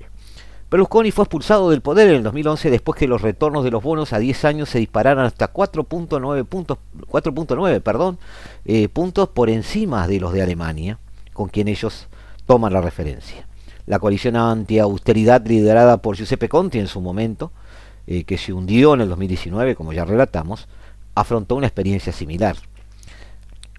[0.68, 4.12] Berlusconi fue expulsado del poder en el 2011 después que los retornos de los bonos
[4.12, 8.18] a 10 años se dispararan hasta 4.9 puntos, 4.9 perdón,
[8.64, 10.98] eh, puntos por encima de los de Alemania,
[11.32, 12.08] con quien ellos
[12.46, 13.46] toman la referencia.
[13.86, 17.52] La coalición anti-austeridad liderada por Giuseppe Conti en su momento,
[18.08, 20.66] eh, que se hundió en el 2019, como ya relatamos,
[21.14, 22.56] afrontó una experiencia similar.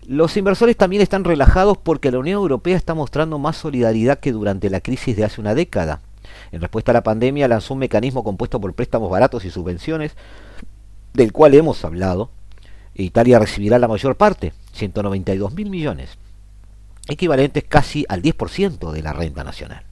[0.06, 4.69] Los inversores también están relajados porque la Unión Europea está mostrando más solidaridad que durante
[4.69, 6.00] la crisis de hace una década
[6.51, 10.15] en respuesta a la pandemia lanzó un mecanismo compuesto por préstamos baratos y subvenciones,
[11.13, 12.29] del cual hemos hablado.
[12.95, 16.17] Italia recibirá la mayor parte, 192 mil millones,
[17.07, 19.83] equivalentes casi al 10% de la renta nacional.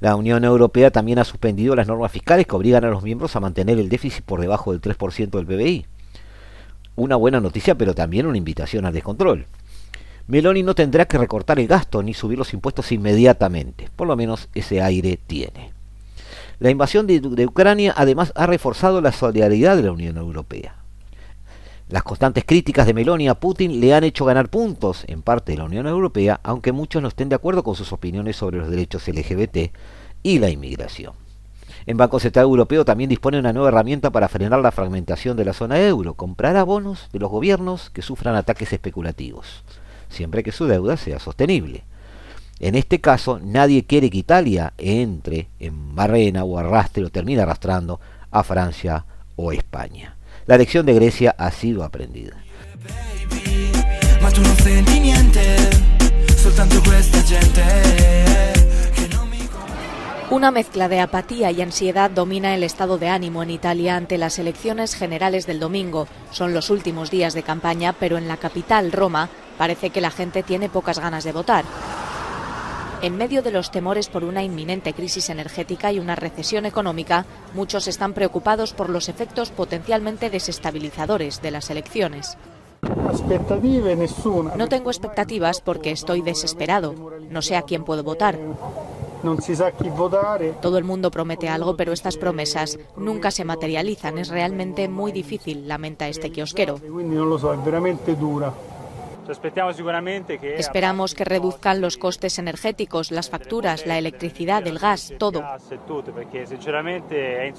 [0.00, 3.40] La Unión Europea también ha suspendido las normas fiscales que obligan a los miembros a
[3.40, 5.86] mantener el déficit por debajo del 3% del PBI.
[6.96, 9.46] Una buena noticia, pero también una invitación al descontrol.
[10.26, 13.90] Meloni no tendrá que recortar el gasto ni subir los impuestos inmediatamente.
[13.94, 15.72] Por lo menos ese aire tiene.
[16.60, 20.76] La invasión de, Ucrania además ha reforzado la solidaridad de la Unión Europea.
[21.90, 25.58] Las constantes críticas de Meloni a Putin le han hecho ganar puntos en parte de
[25.58, 29.06] la Unión Europea, aunque muchos no estén de acuerdo con sus opiniones sobre los derechos
[29.06, 29.72] LGBT
[30.22, 31.12] y la inmigración.
[31.84, 35.52] En Banco Central Europeo también dispone una nueva herramienta para frenar la fragmentación de la
[35.52, 39.62] zona euro, comprar bonos de los gobiernos que sufran ataques especulativos
[40.14, 41.84] siempre que su deuda sea sostenible.
[42.60, 48.00] En este caso, nadie quiere que Italia entre en barrena o arrastre o termine arrastrando
[48.30, 49.04] a Francia
[49.36, 50.16] o España.
[50.46, 52.36] La lección de Grecia ha sido aprendida.
[60.30, 64.38] Una mezcla de apatía y ansiedad domina el estado de ánimo en Italia ante las
[64.38, 66.08] elecciones generales del domingo.
[66.30, 70.42] Son los últimos días de campaña, pero en la capital, Roma, parece que la gente
[70.42, 71.64] tiene pocas ganas de votar.
[73.02, 77.86] En medio de los temores por una inminente crisis energética y una recesión económica, muchos
[77.86, 82.38] están preocupados por los efectos potencialmente desestabilizadores de las elecciones.
[84.56, 86.94] No tengo expectativas porque estoy desesperado.
[87.28, 88.38] No sé a quién puedo votar.
[90.60, 94.18] Todo el mundo promete algo, pero estas promesas nunca se materializan.
[94.18, 96.78] Es realmente muy difícil, lamenta este kiosquero.
[100.56, 105.42] Esperamos que reduzcan los costes energéticos, las facturas, la electricidad, el gas, todo.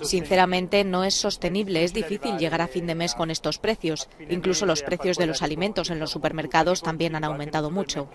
[0.01, 4.09] Sinceramente no es sostenible, es difícil llegar a fin de mes con estos precios.
[4.29, 8.07] Incluso los precios de los alimentos en los supermercados también han aumentado mucho.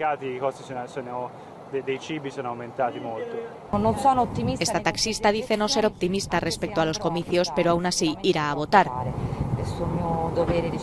[4.58, 8.54] Esta taxista dice no ser optimista respecto a los comicios, pero aún así irá a
[8.54, 8.90] votar.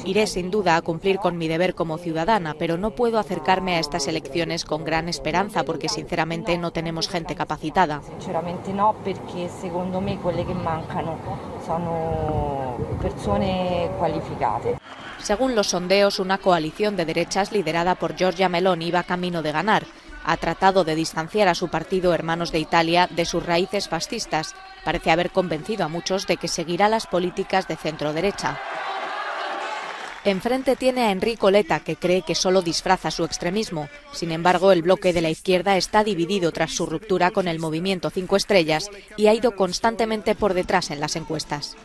[0.05, 3.79] Iré sin duda a cumplir con mi deber como ciudadana, pero no puedo acercarme a
[3.79, 8.01] estas elecciones con gran esperanza porque sinceramente no tenemos gente capacitada.
[8.01, 11.15] Sinceramente no, porque según me que mancano
[11.65, 11.83] son
[13.01, 14.77] personas cualificadas.
[15.19, 19.83] Según los sondeos, una coalición de derechas liderada por Giorgia Meloni va camino de ganar
[20.27, 24.53] ha tratado de distanciar a su partido Hermanos de Italia de sus raíces fascistas.
[24.83, 28.59] Parece haber convencido a muchos de que seguirá las políticas de centro-derecha.
[30.25, 33.87] Enfrente tiene a Enrico Letta, que cree que solo disfraza su extremismo.
[34.11, 38.09] Sin embargo, el bloque de la izquierda está dividido tras su ruptura con el movimiento
[38.09, 41.77] Cinco Estrellas y ha ido constantemente por detrás en las encuestas.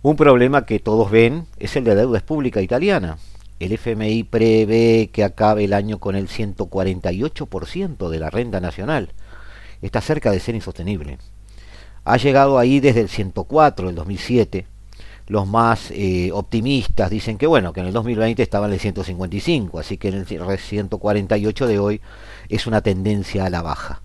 [0.00, 3.18] Un problema que todos ven es el de la deuda pública italiana.
[3.58, 9.10] El FMI prevé que acabe el año con el 148% de la renta nacional.
[9.82, 11.18] Está cerca de ser insostenible.
[12.04, 14.66] Ha llegado ahí desde el 104, el 2007.
[15.26, 19.80] Los más eh, optimistas dicen que bueno, que en el 2020 estaba en el 155,
[19.80, 22.00] así que en el 148 de hoy
[22.48, 24.00] es una tendencia a la baja.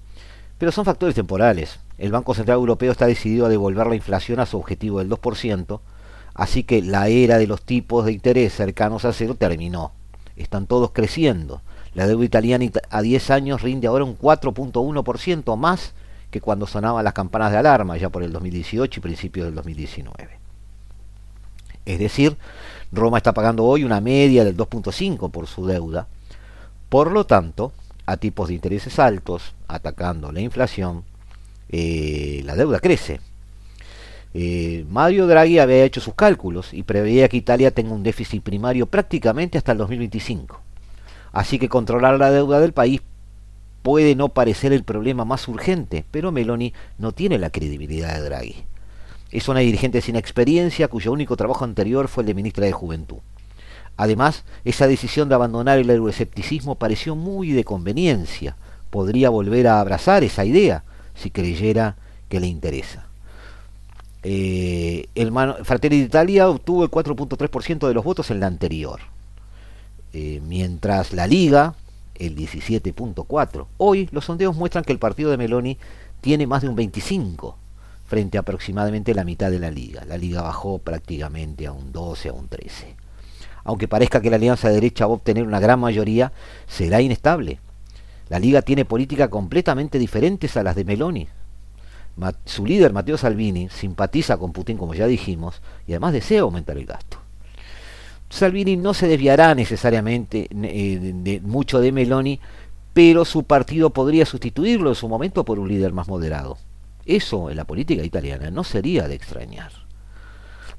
[0.57, 1.79] Pero son factores temporales.
[2.03, 5.79] El Banco Central Europeo está decidido a devolver la inflación a su objetivo del 2%,
[6.33, 9.93] así que la era de los tipos de interés cercanos a cero terminó.
[10.35, 11.61] Están todos creciendo.
[11.93, 15.93] La deuda italiana a 10 años rinde ahora un 4.1% más
[16.29, 20.39] que cuando sonaban las campanas de alarma, ya por el 2018 y principios del 2019.
[21.85, 22.35] Es decir,
[22.91, 26.07] Roma está pagando hoy una media del 2.5 por su deuda.
[26.89, 27.71] Por lo tanto,
[28.05, 31.05] a tipos de intereses altos, atacando la inflación,
[31.69, 33.19] eh, la deuda crece.
[34.33, 38.87] Eh, Mario Draghi había hecho sus cálculos y preveía que Italia tenga un déficit primario
[38.87, 40.59] prácticamente hasta el 2025.
[41.31, 43.01] Así que controlar la deuda del país
[43.83, 48.65] puede no parecer el problema más urgente, pero Meloni no tiene la credibilidad de Draghi.
[49.31, 53.17] Es una dirigente sin experiencia cuyo único trabajo anterior fue el de ministra de Juventud.
[53.97, 58.55] Además, esa decisión de abandonar el euroescepticismo pareció muy de conveniencia.
[58.89, 60.83] Podría volver a abrazar esa idea
[61.15, 61.95] si creyera
[62.29, 63.07] que le interesa.
[64.23, 69.01] Eh, el Fratelli d'Italia obtuvo el 4.3% de los votos en la anterior,
[70.13, 71.75] eh, mientras la Liga
[72.15, 73.67] el 17.4%.
[73.77, 75.77] Hoy los sondeos muestran que el partido de Meloni
[76.21, 77.55] tiene más de un 25%
[78.05, 80.05] frente a aproximadamente la mitad de la Liga.
[80.05, 82.95] La Liga bajó prácticamente a un 12, a un 13%.
[83.65, 86.31] Aunque parezca que la alianza de derecha va a obtener una gran mayoría,
[86.67, 87.59] será inestable.
[88.33, 91.29] La Liga tiene políticas completamente diferentes a las de Meloni
[92.45, 96.87] su líder, Matteo Salvini, simpatiza con Putin, como ya dijimos, y además desea aumentar el
[96.87, 97.19] gasto.
[98.31, 102.39] Salvini no se desviará necesariamente eh, de, mucho de Meloni,
[102.91, 106.57] pero su partido podría sustituirlo en su momento por un líder más moderado.
[107.05, 109.73] Eso en la política italiana no sería de extrañar.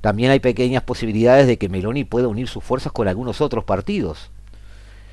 [0.00, 4.32] También hay pequeñas posibilidades de que Meloni pueda unir sus fuerzas con algunos otros partidos.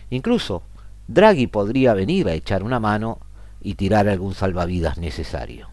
[0.10, 0.64] Incluso
[1.14, 3.20] Draghi podría venir a echar una mano
[3.62, 5.68] y tirar algún salvavidas necesario.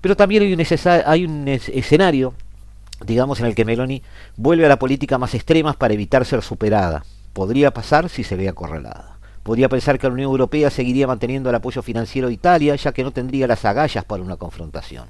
[0.00, 2.34] Pero también hay un, escenario,
[3.04, 4.02] digamos, en el que Meloni
[4.36, 7.04] vuelve a la política más extrema para evitar ser superada.
[7.32, 9.18] Podría pasar si se ve acorralada.
[9.42, 13.02] Podría pensar que la Unión Europea seguiría manteniendo el apoyo financiero de Italia, ya que
[13.04, 15.06] no tendría las agallas para una confrontación.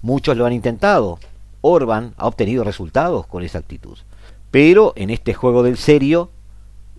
[0.00, 1.18] Muchos lo han intentado.
[1.60, 3.98] Orban ha obtenido resultados con esa actitud.
[4.50, 6.30] Pero en este juego del serio,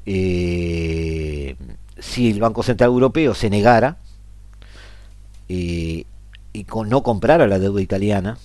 [0.05, 1.55] eh,
[2.03, 3.97] si el Banco Central Europeo se negara,
[5.47, 6.05] eh,
[6.51, 8.37] y con no comprara la deuda italiana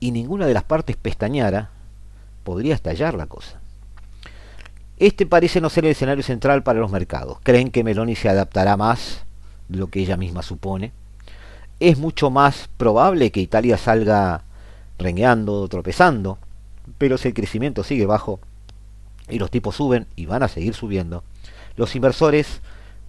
[0.00, 1.70] y ninguna de las partes pestañara,
[2.42, 3.60] podría estallar la cosa.
[4.96, 7.38] Este parece no ser el escenario central para los mercados.
[7.42, 9.24] Creen que Meloni se adaptará más
[9.68, 10.92] de lo que ella misma supone.
[11.80, 14.44] Es mucho más probable que Italia salga
[14.98, 16.38] rengueando, tropezando,
[16.98, 18.40] pero si el crecimiento sigue bajo
[19.28, 21.24] y los tipos suben y van a seguir subiendo,
[21.76, 22.60] los inversores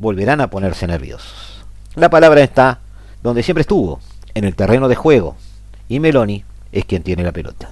[0.03, 1.63] volverán a ponerse nerviosos.
[1.95, 2.81] La palabra está
[3.23, 3.99] donde siempre estuvo,
[4.35, 5.35] en el terreno de juego
[5.87, 7.71] y Meloni es quien tiene la pelota.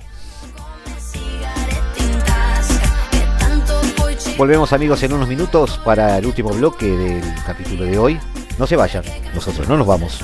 [4.37, 8.19] Volvemos amigos en unos minutos para el último bloque del capítulo de hoy.
[8.57, 9.03] No se vayan,
[9.35, 10.23] nosotros no nos vamos.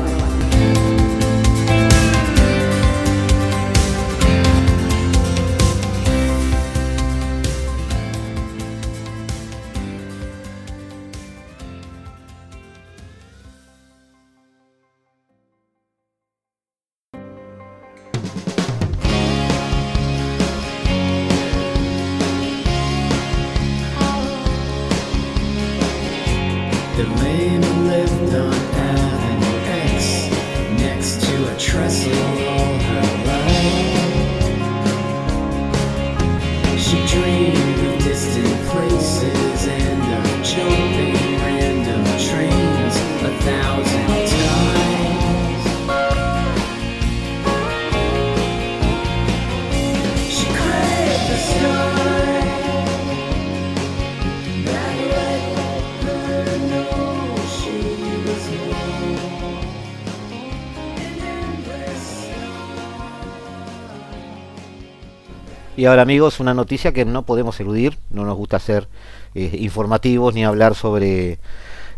[65.81, 68.87] Y ahora amigos, una noticia que no podemos eludir, no nos gusta ser
[69.33, 71.39] eh, informativos ni hablar sobre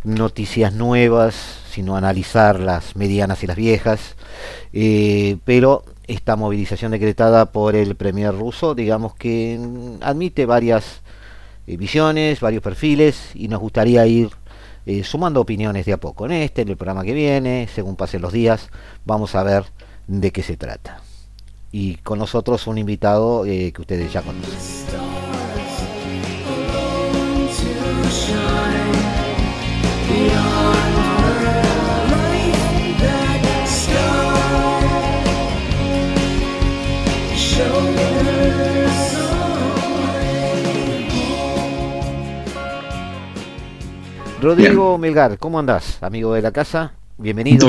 [0.06, 1.36] noticias nuevas,
[1.70, 4.16] sino analizar las medianas y las viejas.
[4.72, 9.60] Eh, pero esta movilización decretada por el premier ruso, digamos que
[10.00, 11.02] admite varias
[11.68, 14.30] eh, visiones, varios perfiles, y nos gustaría ir
[15.04, 16.26] sumando opiniones de a poco.
[16.26, 18.70] En este, en el programa que viene, según pasen los días,
[19.04, 19.66] vamos a ver
[20.08, 21.02] de qué se trata
[21.74, 24.54] y con nosotros un invitado eh, que ustedes ya conocen.
[44.40, 46.94] Rodrigo Melgar, ¿cómo andás, amigo de la casa?
[47.20, 47.68] Bienvenido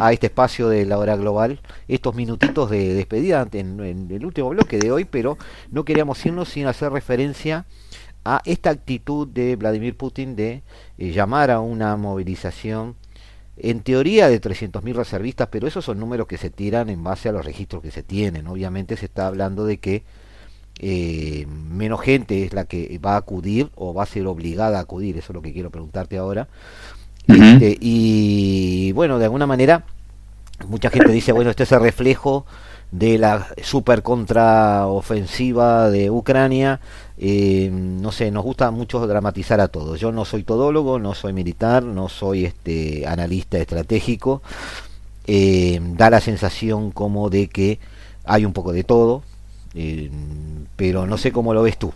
[0.00, 4.78] a este espacio de la hora global, estos minutitos de despedida en, el último bloque
[4.78, 5.36] de hoy, pero
[5.72, 7.66] no queríamos irnos sin hacer referencia
[8.24, 10.62] a esta actitud de Vladimir Putin de
[10.96, 12.94] eh, llamar a una movilización
[13.56, 17.32] en teoría de 300.000 reservistas, pero esos son números que se tiran en base a
[17.32, 18.46] los registros que se tienen.
[18.46, 20.04] Obviamente se está hablando de que
[20.78, 24.82] eh, menos gente es la que va a acudir o va a ser obligada a
[24.82, 26.48] acudir, eso es lo que quiero preguntarte ahora.
[27.26, 29.84] Este, y bueno, de alguna manera,
[30.68, 32.44] mucha gente dice, bueno, este es el reflejo
[32.90, 36.80] de la super contraofensiva de Ucrania.
[37.18, 39.98] Eh, no sé, nos gusta mucho dramatizar a todos.
[39.98, 44.42] Yo no soy todólogo, no soy militar, no soy este analista estratégico.
[45.26, 47.80] Eh, da la sensación como de que
[48.24, 49.22] hay un poco de todo,
[49.74, 50.10] eh,
[50.76, 51.92] pero no sé cómo lo ves tú.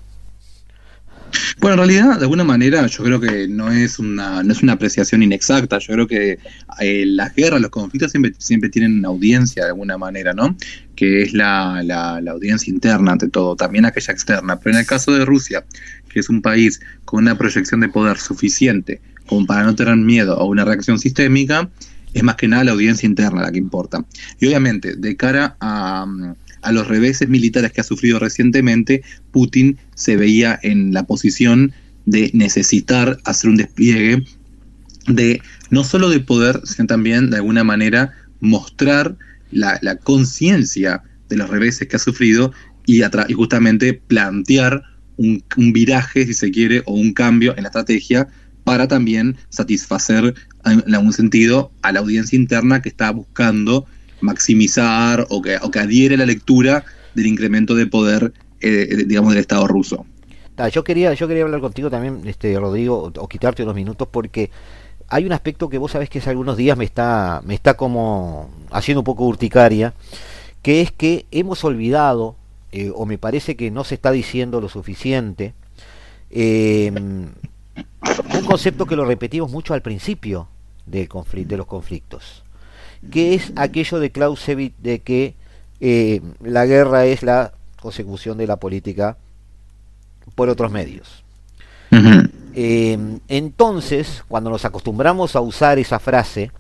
[1.61, 4.74] Bueno, en realidad, de alguna manera, yo creo que no es una, no es una
[4.74, 5.79] apreciación inexacta.
[5.79, 6.39] Yo creo que
[6.81, 10.57] eh, las guerras, los conflictos siempre, siempre tienen una audiencia de alguna manera, ¿no?
[10.95, 14.59] Que es la, la, la, audiencia interna ante todo, también aquella externa.
[14.59, 15.64] Pero en el caso de Rusia,
[16.09, 20.39] que es un país con una proyección de poder suficiente como para no tener miedo
[20.39, 21.68] a una reacción sistémica,
[22.14, 24.05] es más que nada la audiencia interna la que importa.
[24.41, 26.07] Y obviamente, de cara a
[26.62, 31.72] a los reveses militares que ha sufrido recientemente, Putin se veía en la posición
[32.06, 34.24] de necesitar hacer un despliegue
[35.06, 39.16] de no solo de poder, sino también de alguna manera mostrar
[39.50, 42.52] la, conciencia de los reveses que ha sufrido
[42.86, 43.02] y,
[43.34, 44.82] justamente plantear
[45.16, 45.42] un,
[45.72, 48.28] viraje, si se quiere, o un cambio en la estrategia
[48.64, 50.34] para también satisfacer
[50.64, 53.86] en algún sentido a la audiencia interna que está buscando
[54.20, 59.40] maximizar o que, o que adhiere la lectura del incremento de poder, eh, digamos, del
[59.40, 60.06] Estado ruso.
[60.72, 64.50] yo quería, yo quería hablar contigo también, este Rodrigo, o, quitarte unos minutos porque
[65.08, 68.50] hay un aspecto que vos sabés que hace algunos días me está, me está como
[68.70, 69.94] haciendo un poco urticaria,
[70.62, 72.36] que es que hemos olvidado,
[72.72, 75.54] eh, o me parece que no se está diciendo lo suficiente,
[76.30, 80.48] eh, un concepto que lo repetimos mucho al principio
[80.84, 82.44] del conflicto, de los conflictos
[83.11, 85.34] que es aquello de Clausewitz de que
[85.80, 89.16] eh, la guerra es la consecución de la política
[90.34, 91.24] por otros medios.
[92.55, 96.51] Eh, entonces, cuando nos acostumbramos a usar esa frase,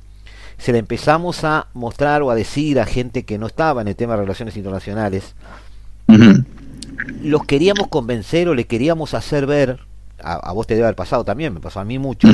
[0.58, 3.96] se la empezamos a mostrar o a decir a gente que no estaba en el
[3.96, 5.34] tema de relaciones internacionales,
[7.22, 9.80] los queríamos convencer o le queríamos hacer ver,
[10.20, 12.28] a, vos te debe haber pasado también, me pasó a mí mucho,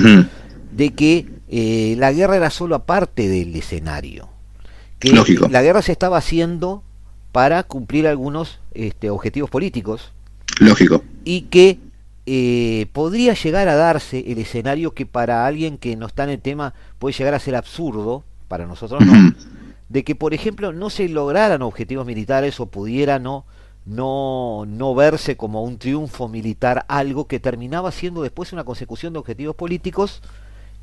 [0.75, 4.29] de que eh, la guerra era solo aparte del escenario.
[4.99, 5.13] Que
[5.51, 6.83] la guerra se estaba haciendo
[7.33, 10.13] para cumplir algunos este, objetivos políticos.
[10.61, 11.03] Lógico.
[11.25, 11.79] Y que
[12.27, 16.41] eh, podría llegar a darse el escenario que para alguien que no está en el
[16.41, 19.35] tema puede llegar a ser absurdo, para nosotros no,
[19.89, 23.45] de que por ejemplo no se lograran objetivos militares o pudiera no,
[23.85, 29.19] no, no verse como un triunfo militar algo que terminaba siendo después una consecución de
[29.19, 30.23] objetivos políticos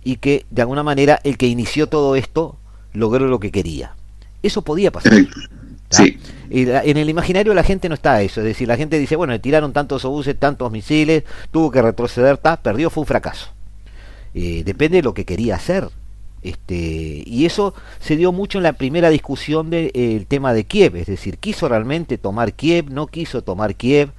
[0.04, 2.58] y que de alguna manera el que inició todo esto
[2.94, 3.96] logró lo que quería.
[4.44, 5.14] Eso podía pasar.
[5.90, 6.18] Sí.
[6.50, 9.74] En el imaginario la gente no está eso, es decir, la gente dice, bueno, tiraron
[9.74, 13.50] tantos obuses, tantos misiles, tuvo que retroceder, ta, perdió, fue un fracaso.
[14.34, 15.90] Eh, depende de lo que quería hacer.
[16.44, 20.96] Este, y eso se dio mucho en la primera discusión del eh, tema de Kiev,
[20.96, 24.12] es decir, quiso realmente tomar Kiev, no quiso tomar Kiev,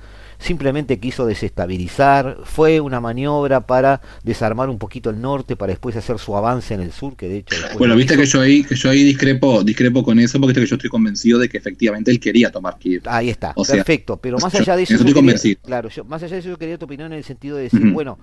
[0.43, 6.19] simplemente quiso desestabilizar, fue una maniobra para desarmar un poquito el norte para después hacer
[6.19, 7.57] su avance en el sur, que de hecho...
[7.79, 10.91] Bueno, viste que yo ahí, que yo ahí discrepo, discrepo con eso porque yo estoy
[10.91, 13.03] convencido de que efectivamente él quería tomar Kiev.
[13.07, 14.95] Ahí está, perfecto, pero más allá de eso...
[14.95, 15.61] estoy convencido.
[15.65, 17.91] Claro, yo, más allá de eso yo quería tu opinión en el sentido de decir,
[17.93, 18.19] bueno...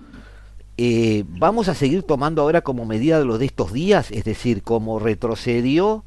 [0.82, 4.62] Eh, vamos a seguir tomando ahora como medida de lo de estos días, es decir,
[4.62, 6.06] como retrocedió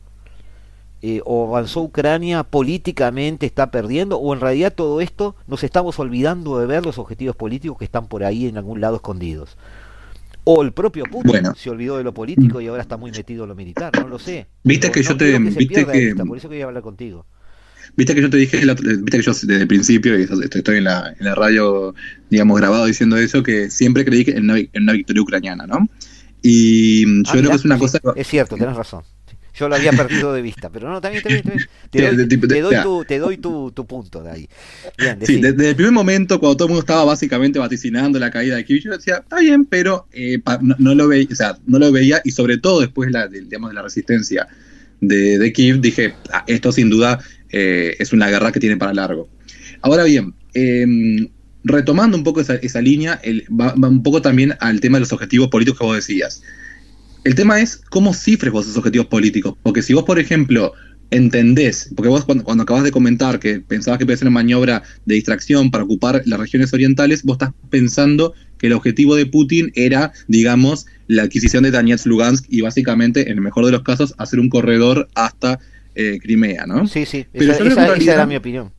[1.06, 6.60] eh, o avanzó Ucrania políticamente está perdiendo o en realidad todo esto nos estamos olvidando
[6.60, 9.58] de ver los objetivos políticos que están por ahí en algún lado escondidos.
[10.46, 13.50] O el propio Putin se olvidó de lo político y ahora está muy metido en
[13.50, 14.48] lo militar, no lo sé.
[14.64, 17.26] Viste que yo te viste que por eso quería hablar contigo.
[17.98, 21.14] Viste que yo te dije, viste que yo desde el principio, y estoy en la,
[21.20, 21.94] en la radio,
[22.30, 25.86] digamos, grabado diciendo eso, que siempre creí que en una, en una victoria ucraniana, ¿no?
[26.42, 28.00] Y yo ah, creo que es una cosa...
[28.16, 29.04] Es cierto, tenés razón.
[29.56, 31.44] Yo lo había perdido de vista, pero no, también, también,
[31.92, 34.50] Te doy, te doy, tu, te doy tu, tu, punto de ahí.
[35.22, 38.66] sí, desde el primer momento, cuando todo el mundo estaba básicamente vaticinando la caída de
[38.66, 42.20] Kiev, yo decía, está bien, pero eh, no, lo veía, o sea, no lo veía,
[42.24, 44.48] y sobre todo después la, de, digamos, de la resistencia
[45.02, 48.94] de, de Kiev, dije, ah, esto sin duda eh, es una guerra que tiene para
[48.94, 49.30] largo.
[49.82, 51.28] Ahora bien, em,
[51.64, 55.14] retomando un poco esa, esa línea, va, va, un poco también al tema de los
[55.14, 56.42] objetivos políticos que vos decías.
[57.24, 59.56] El tema es cómo cifres vos esos objetivos políticos.
[59.64, 60.74] Porque si vos, por ejemplo,
[61.10, 64.84] entendés, porque vos cuando, cuando acabas de comentar que pensabas que podía ser una maniobra
[65.06, 69.72] de distracción para ocupar las regiones orientales, vos estás pensando que el objetivo de Putin
[69.76, 74.14] era, digamos, la adquisición de Donetsk, Lugansk y básicamente, en el mejor de los casos,
[74.18, 75.60] hacer un corredor hasta
[75.96, 76.88] eh, Crimea, ¿no?
[76.88, 78.72] Sí, sí, Pero esa, era mi opinión.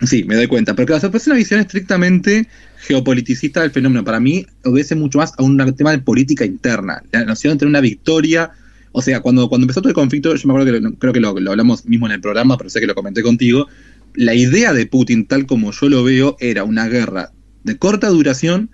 [0.00, 2.46] Sí, me doy cuenta, pero claro, es una visión estrictamente
[2.86, 4.04] geopoliticista del fenómeno.
[4.04, 7.70] Para mí obedece mucho más a un tema de política interna, la noción de tener
[7.70, 8.52] una victoria
[8.92, 11.28] o sea, cuando, cuando empezó todo el conflicto, yo me acuerdo que creo que lo,
[11.28, 13.68] hablamos mismo en el programa, pero sé que lo comenté contigo.
[14.14, 17.30] La idea de Putin, tal como yo lo veo, era una guerra
[17.64, 18.70] de corta duración,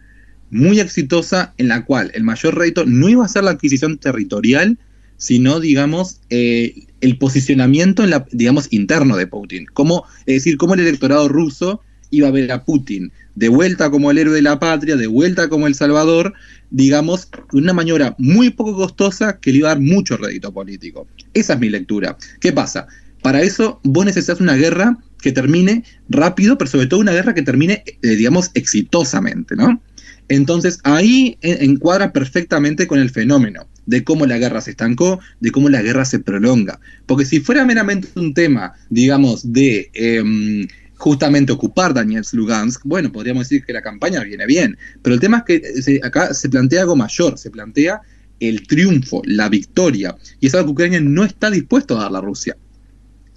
[0.51, 4.79] muy exitosa, en la cual el mayor reto no iba a ser la adquisición territorial,
[5.17, 9.67] sino, digamos, eh, el posicionamiento, en la, digamos, interno de Putin.
[9.73, 14.11] Cómo, es decir, cómo el electorado ruso iba a ver a Putin de vuelta como
[14.11, 16.33] el héroe de la patria, de vuelta como el salvador,
[16.71, 21.07] digamos, una maniobra muy poco costosa que le iba a dar mucho rédito político.
[21.35, 22.17] Esa es mi lectura.
[22.41, 22.87] ¿Qué pasa?
[23.23, 27.43] Para eso vos necesitas una guerra que termine rápido, pero sobre todo una guerra que
[27.43, 29.81] termine, eh, digamos, exitosamente, ¿no?
[30.29, 35.69] Entonces ahí encuadra perfectamente con el fenómeno de cómo la guerra se estancó, de cómo
[35.69, 36.81] la guerra se prolonga.
[37.07, 40.67] Porque si fuera meramente un tema, digamos, de em,
[40.97, 45.45] justamente ocupar Daniel Lugansk, bueno, podríamos decir que la campaña viene bien, pero el tema
[45.47, 48.01] es que acá se plantea algo mayor, se plantea
[48.41, 52.21] el triunfo, la victoria, y es algo que Ucrania no está dispuesto a dar a
[52.21, 52.57] Rusia.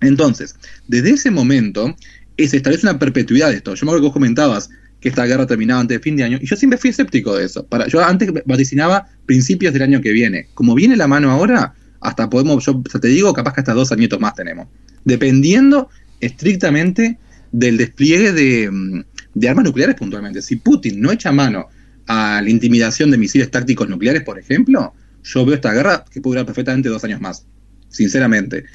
[0.02, 0.56] Entonces,
[0.88, 1.96] desde ese momento,
[2.38, 3.74] se establece una perpetuidad de esto.
[3.74, 4.70] Yo me acuerdo que vos comentabas
[5.00, 7.46] que esta guerra terminaba antes de fin de año, y yo siempre fui escéptico de
[7.46, 7.66] eso.
[7.66, 10.48] Para, yo antes vaticinaba principios del año que viene.
[10.54, 14.20] Como viene la mano ahora, hasta podemos, yo te digo, capaz que hasta dos añitos
[14.20, 14.68] más tenemos.
[15.04, 15.90] Dependiendo
[16.20, 17.18] estrictamente
[17.52, 20.42] del despliegue mm, de, armas nucleares puntualmente.
[20.42, 21.68] Si Putin no echa mano
[22.08, 24.94] a la intimidación de misiles tácticos nucleares, por ejemplo,
[25.24, 27.46] yo veo esta guerra que puede durar perfectamente dos años más,
[27.90, 28.66] sinceramente.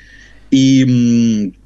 [0.51, 1.62] Y, mm,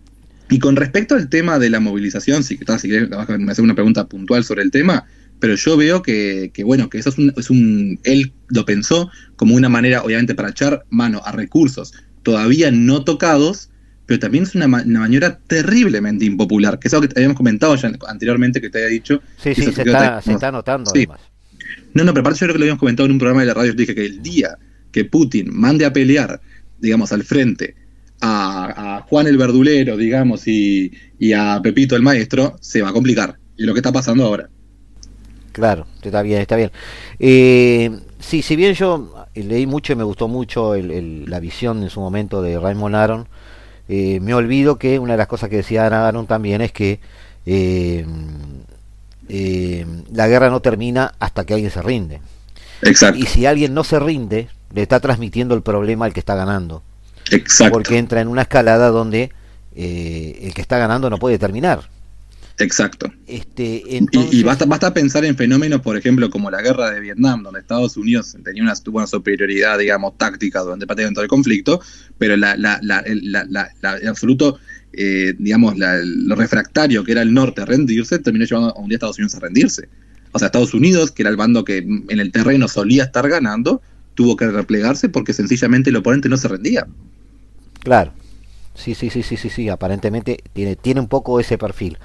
[0.48, 4.06] y con respecto al tema de la movilización, si, si quieres me hacer una pregunta
[4.06, 5.06] puntual sobre el tema,
[5.40, 9.54] pero yo veo que, bueno, que eso es un, es un, él lo pensó como
[9.54, 11.92] una manera, obviamente, para echar mano a recursos
[12.26, 13.70] todavía no tocados,
[14.04, 18.60] pero también es una, maniobra terriblemente impopular, que es algo que habíamos comentado ya anteriormente
[18.60, 19.22] que te había dicho.
[19.36, 21.20] Sí, sí, se está, notando además.
[21.94, 23.54] No, no, pero aparte yo creo que lo habíamos comentado en un programa de la
[23.54, 24.58] radio, yo dije que el día
[24.90, 26.40] que Putin mande a pelear,
[26.80, 27.76] digamos, al frente
[28.20, 30.92] a, Juan el Verdulero, digamos, y,
[31.34, 33.38] a Pepito el Maestro, se va a complicar.
[33.56, 34.48] Y lo que está pasando ahora.
[35.52, 36.70] Claro, está bien, está bien.
[37.18, 42.00] Eh, sí, si bien yo leí mucho y me gustó mucho la visión en su
[42.00, 43.28] momento de Raymond Aron,
[43.88, 46.98] eh, me olvido que una de las cosas que decía Aaron también es que
[47.46, 48.04] eh,
[49.28, 52.20] eh, la guerra no termina hasta que alguien se rinde.
[52.82, 53.18] Exacto.
[53.18, 56.82] Y si alguien no se rinde, le está transmitiendo el problema al que está ganando.
[57.30, 57.72] Exacto.
[57.72, 59.32] Porque entra en una escalada donde
[59.74, 61.88] el que está ganando no puede terminar.
[62.58, 63.12] Exacto.
[63.26, 63.82] Este,
[64.30, 67.96] y, basta, basta pensar en fenómenos, por ejemplo, como la guerra de Vietnam, donde Estados
[67.98, 71.80] Unidos tenía una, una superioridad, digamos, táctica durante prácticamente todo el conflicto,
[72.16, 74.58] pero la, la, la, el absoluto,
[74.92, 78.96] eh, digamos, lo refractario que era el norte a rendirse, terminó llevando a un día
[78.96, 79.88] a Estados Unidos a rendirse.
[80.32, 83.82] O sea, Estados Unidos, que era el bando que en el terreno solía estar ganando,
[84.14, 86.86] tuvo que replegarse porque sencillamente el oponente no se rendía.
[87.86, 88.10] Claro.
[88.74, 91.98] Sí, sí, sí, sí, sí, sí, aparentemente tiene, tiene un poco ese perfil.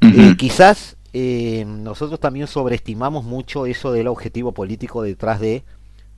[0.00, 5.62] Eh, quizás eh, nosotros también sobreestimamos mucho eso del objetivo político detrás de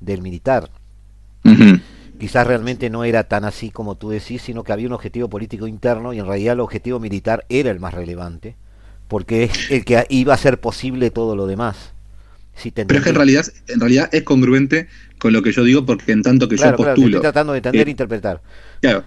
[0.00, 0.70] del militar.
[2.18, 5.66] Quizás realmente no era tan así como tú decís, sino que había un objetivo político
[5.66, 8.56] interno y en realidad el objetivo militar era el más relevante,
[9.06, 11.92] porque es el que iba a hacer posible todo lo demás.
[12.62, 14.88] Pero es que en realidad, en realidad es congruente
[15.24, 17.06] con lo que yo digo, porque en tanto que yo postulo.
[17.06, 18.42] estoy tratando de entender e interpretar.
[18.82, 19.04] Claro,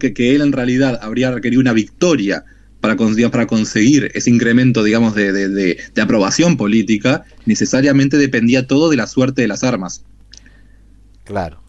[0.00, 2.44] que, que, él en realidad habría requerido una victoria
[2.80, 9.06] para, para conseguir ese incremento, digamos, de, de, aprobación política, necesariamente dependía todo de la
[9.06, 10.04] suerte de las armas.
[11.22, 11.62] Claro.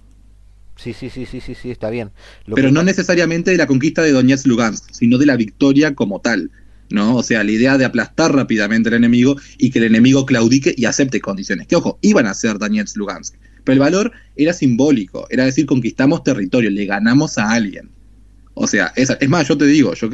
[0.78, 2.10] Sí, sí, sí, sí, sí, sí, está bien.
[2.56, 6.50] Pero no necesariamente de la conquista de Donetsk Lugansk, sino de la victoria como tal.
[6.90, 7.16] ¿no?
[7.16, 10.86] O sea, la idea de aplastar rápidamente al enemigo y que el enemigo claudique y
[10.86, 11.68] acepte condiciones.
[11.68, 13.36] Que ojo, iban a ser Donetsk Lugansk.
[13.66, 17.89] Pero el valor era simbólico, era decir, conquistamos territorio, le ganamos a alguien.
[18.53, 20.09] O sea, es, es más, yo te digo, yo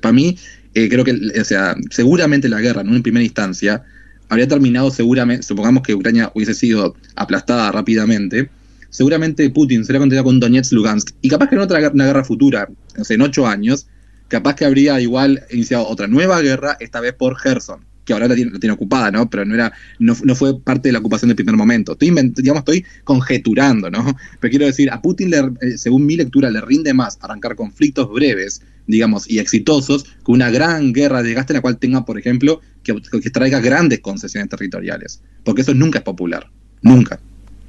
[0.00, 0.36] para mí,
[0.74, 3.82] eh, creo que, o sea, seguramente la guerra, en una primera instancia,
[4.28, 8.48] habría terminado seguramente, supongamos que Ucrania hubiese sido aplastada rápidamente,
[8.90, 12.68] seguramente Putin sería contenido con Donetsk, Lugansk, y capaz que en otra una guerra futura,
[12.96, 13.88] o sea, en ocho años,
[14.28, 18.34] capaz que habría igual iniciado otra nueva guerra, esta vez por Gerson, que ahora la
[18.34, 19.30] tiene, ocupada, ¿no?
[19.30, 21.92] Pero no era, no, fue parte de la ocupación del primer momento.
[21.92, 24.16] Estoy, digamos, estoy conjeturando, ¿no?
[24.40, 28.62] Pero quiero decir, a Putin, eh, según mi lectura, le rinde más arrancar conflictos breves,
[28.88, 32.60] digamos, y exitosos, que una gran guerra de desgaste en la cual tenga, por ejemplo,
[32.82, 35.20] que, que traiga grandes concesiones territoriales.
[35.44, 36.50] Porque eso nunca es popular.
[36.82, 37.20] Nunca.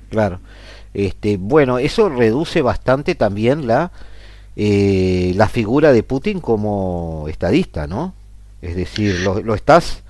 [0.10, 0.39] Claro.
[0.96, 3.92] Este, bueno, eso reduce bastante también la,
[4.56, 8.16] eh, la figura de Putin como estadista, ¿no?
[8.62, 10.04] Es decir, lo, estás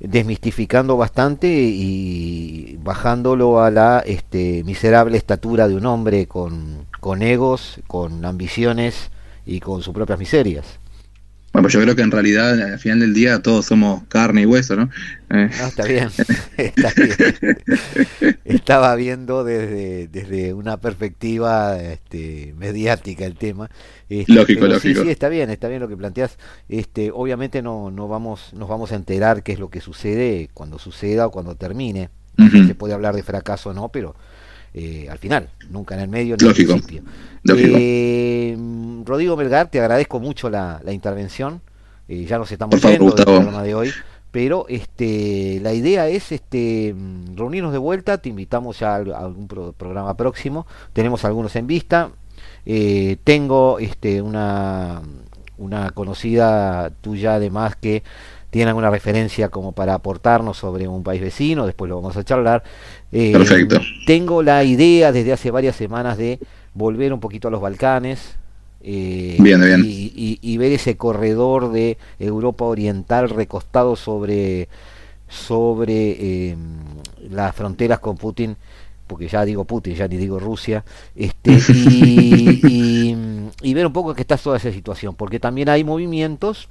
[0.00, 7.80] desmistificando bastante y bajándolo a la este, miserable estatura de un hombre con, con egos,
[7.86, 9.10] con ambiciones
[9.44, 10.78] y con sus propias miserias.
[11.52, 14.46] Bueno, pues yo creo que en realidad al final del día todos somos carne y
[14.46, 14.90] hueso, ¿no?
[15.30, 15.50] Eh.
[15.58, 16.08] No, está bien,
[16.58, 18.38] está bien.
[18.44, 23.70] Estaba viendo desde, desde una perspectiva este, mediática el tema.
[24.10, 25.00] Este, lógico, lógico.
[25.00, 26.38] Sí, sí, está bien, está bien lo que planteas.
[26.68, 30.78] Este, obviamente no, no vamos, nos vamos a enterar qué es lo que sucede cuando
[30.78, 32.10] suceda o cuando termine.
[32.38, 34.14] Se puede hablar de fracaso o no, pero
[34.74, 37.10] eh, al final, nunca en el medio ni lógico, el principio.
[37.56, 38.56] Eh,
[39.04, 41.60] Rodrigo Melgar, te agradezco mucho la, intervención.
[42.08, 43.90] Eh, ya nos estamos yendo del programa de hoy.
[44.30, 46.94] Pero este, la idea es este,
[47.34, 48.18] reunirnos de vuelta.
[48.18, 50.66] Te invitamos ya a algún programa próximo.
[50.92, 52.10] Tenemos algunos en vista.
[52.66, 55.00] Eh, tengo este, una,
[55.56, 58.02] una conocida tuya además que
[58.50, 62.62] tiene alguna referencia como para aportarnos sobre un país vecino, después lo vamos a charlar.
[63.10, 63.80] Perfecto.
[64.06, 66.38] Tengo la idea desde hace varias semanas de
[66.74, 68.36] volver un poquito a los Balcanes.
[68.80, 74.68] Eh, y, ver ese corredor de Europa Oriental recostado sobre,
[75.28, 76.58] sobre em,
[77.28, 78.56] las fronteras con Putin,
[79.08, 80.84] porque ya digo Putin, ya ni digo Rusia,
[81.16, 83.16] este, y,
[83.62, 86.68] y ver un poco qué está toda esa situación, porque también hay movimientos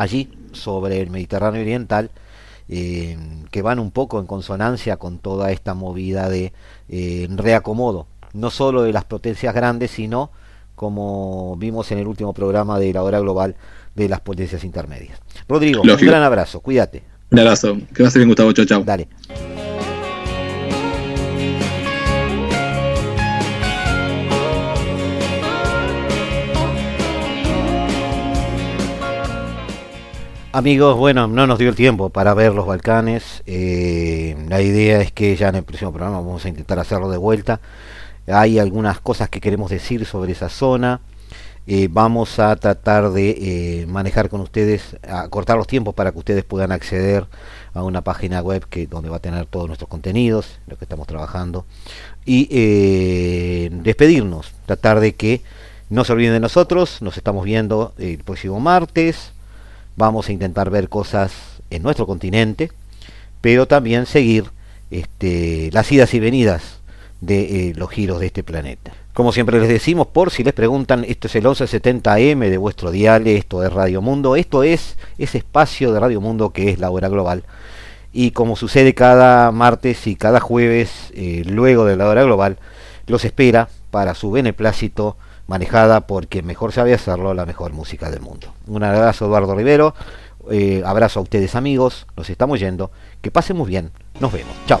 [0.00, 2.10] allí sobre el Mediterráneo Oriental
[2.68, 6.52] em, que van un poco en consonancia con toda esta movida de
[6.88, 10.30] eh, reacomodo no solo de las potencias grandes, sino,
[10.74, 13.56] como vimos en el último programa de la hora global,
[13.94, 15.18] de las potencias intermedias.
[15.48, 17.02] Rodrigo, un gran abrazo, cuídate.
[17.30, 18.52] Un abrazo, que va a ser bien, Gustavo.
[18.52, 18.82] Chao, chao.
[18.84, 19.08] Dale.
[30.52, 33.44] Amigos, bueno, no nos dio el tiempo para ver los Balcanes.
[33.46, 37.18] Eh, la idea es que ya en el próximo programa vamos a intentar hacerlo de
[37.18, 37.60] vuelta
[38.26, 41.00] hay algunas cosas que queremos decir sobre esa zona.
[41.68, 43.30] Eh, vamos a tratar de
[43.82, 47.26] eh, manejar con ustedes, a cortar los tiempos para que ustedes puedan acceder
[47.72, 51.06] a una página web que donde va a tener todos nuestros contenidos, lo que estamos
[51.06, 51.64] trabajando,
[52.24, 55.42] y despedirnos, tratar de que
[55.90, 59.32] no se olviden de nosotros, nos estamos viendo el próximo martes,
[59.96, 61.32] vamos a intentar ver cosas
[61.70, 62.70] en nuestro continente,
[63.40, 64.44] pero también seguir
[64.90, 66.80] este, las idas y venidas
[67.20, 68.92] de eh, los giros de este planeta.
[69.12, 73.26] Como siempre les decimos, por si les preguntan, esto es el 1170M de vuestro dial,
[73.26, 77.08] esto es Radio Mundo, esto es ese espacio de Radio Mundo que es la hora
[77.08, 77.44] global.
[78.12, 82.58] Y como sucede cada martes y cada jueves, eh, luego de la hora global,
[83.06, 85.16] los espera para su beneplácito
[85.50, 88.54] manejada por quien mejor sabe hacerlo, la mejor música del mundo.
[88.68, 89.96] Un abrazo Eduardo Rivero,
[90.48, 93.90] eh, abrazo a ustedes amigos, nos estamos yendo, que pasen muy bien,
[94.20, 94.80] nos vemos, chao.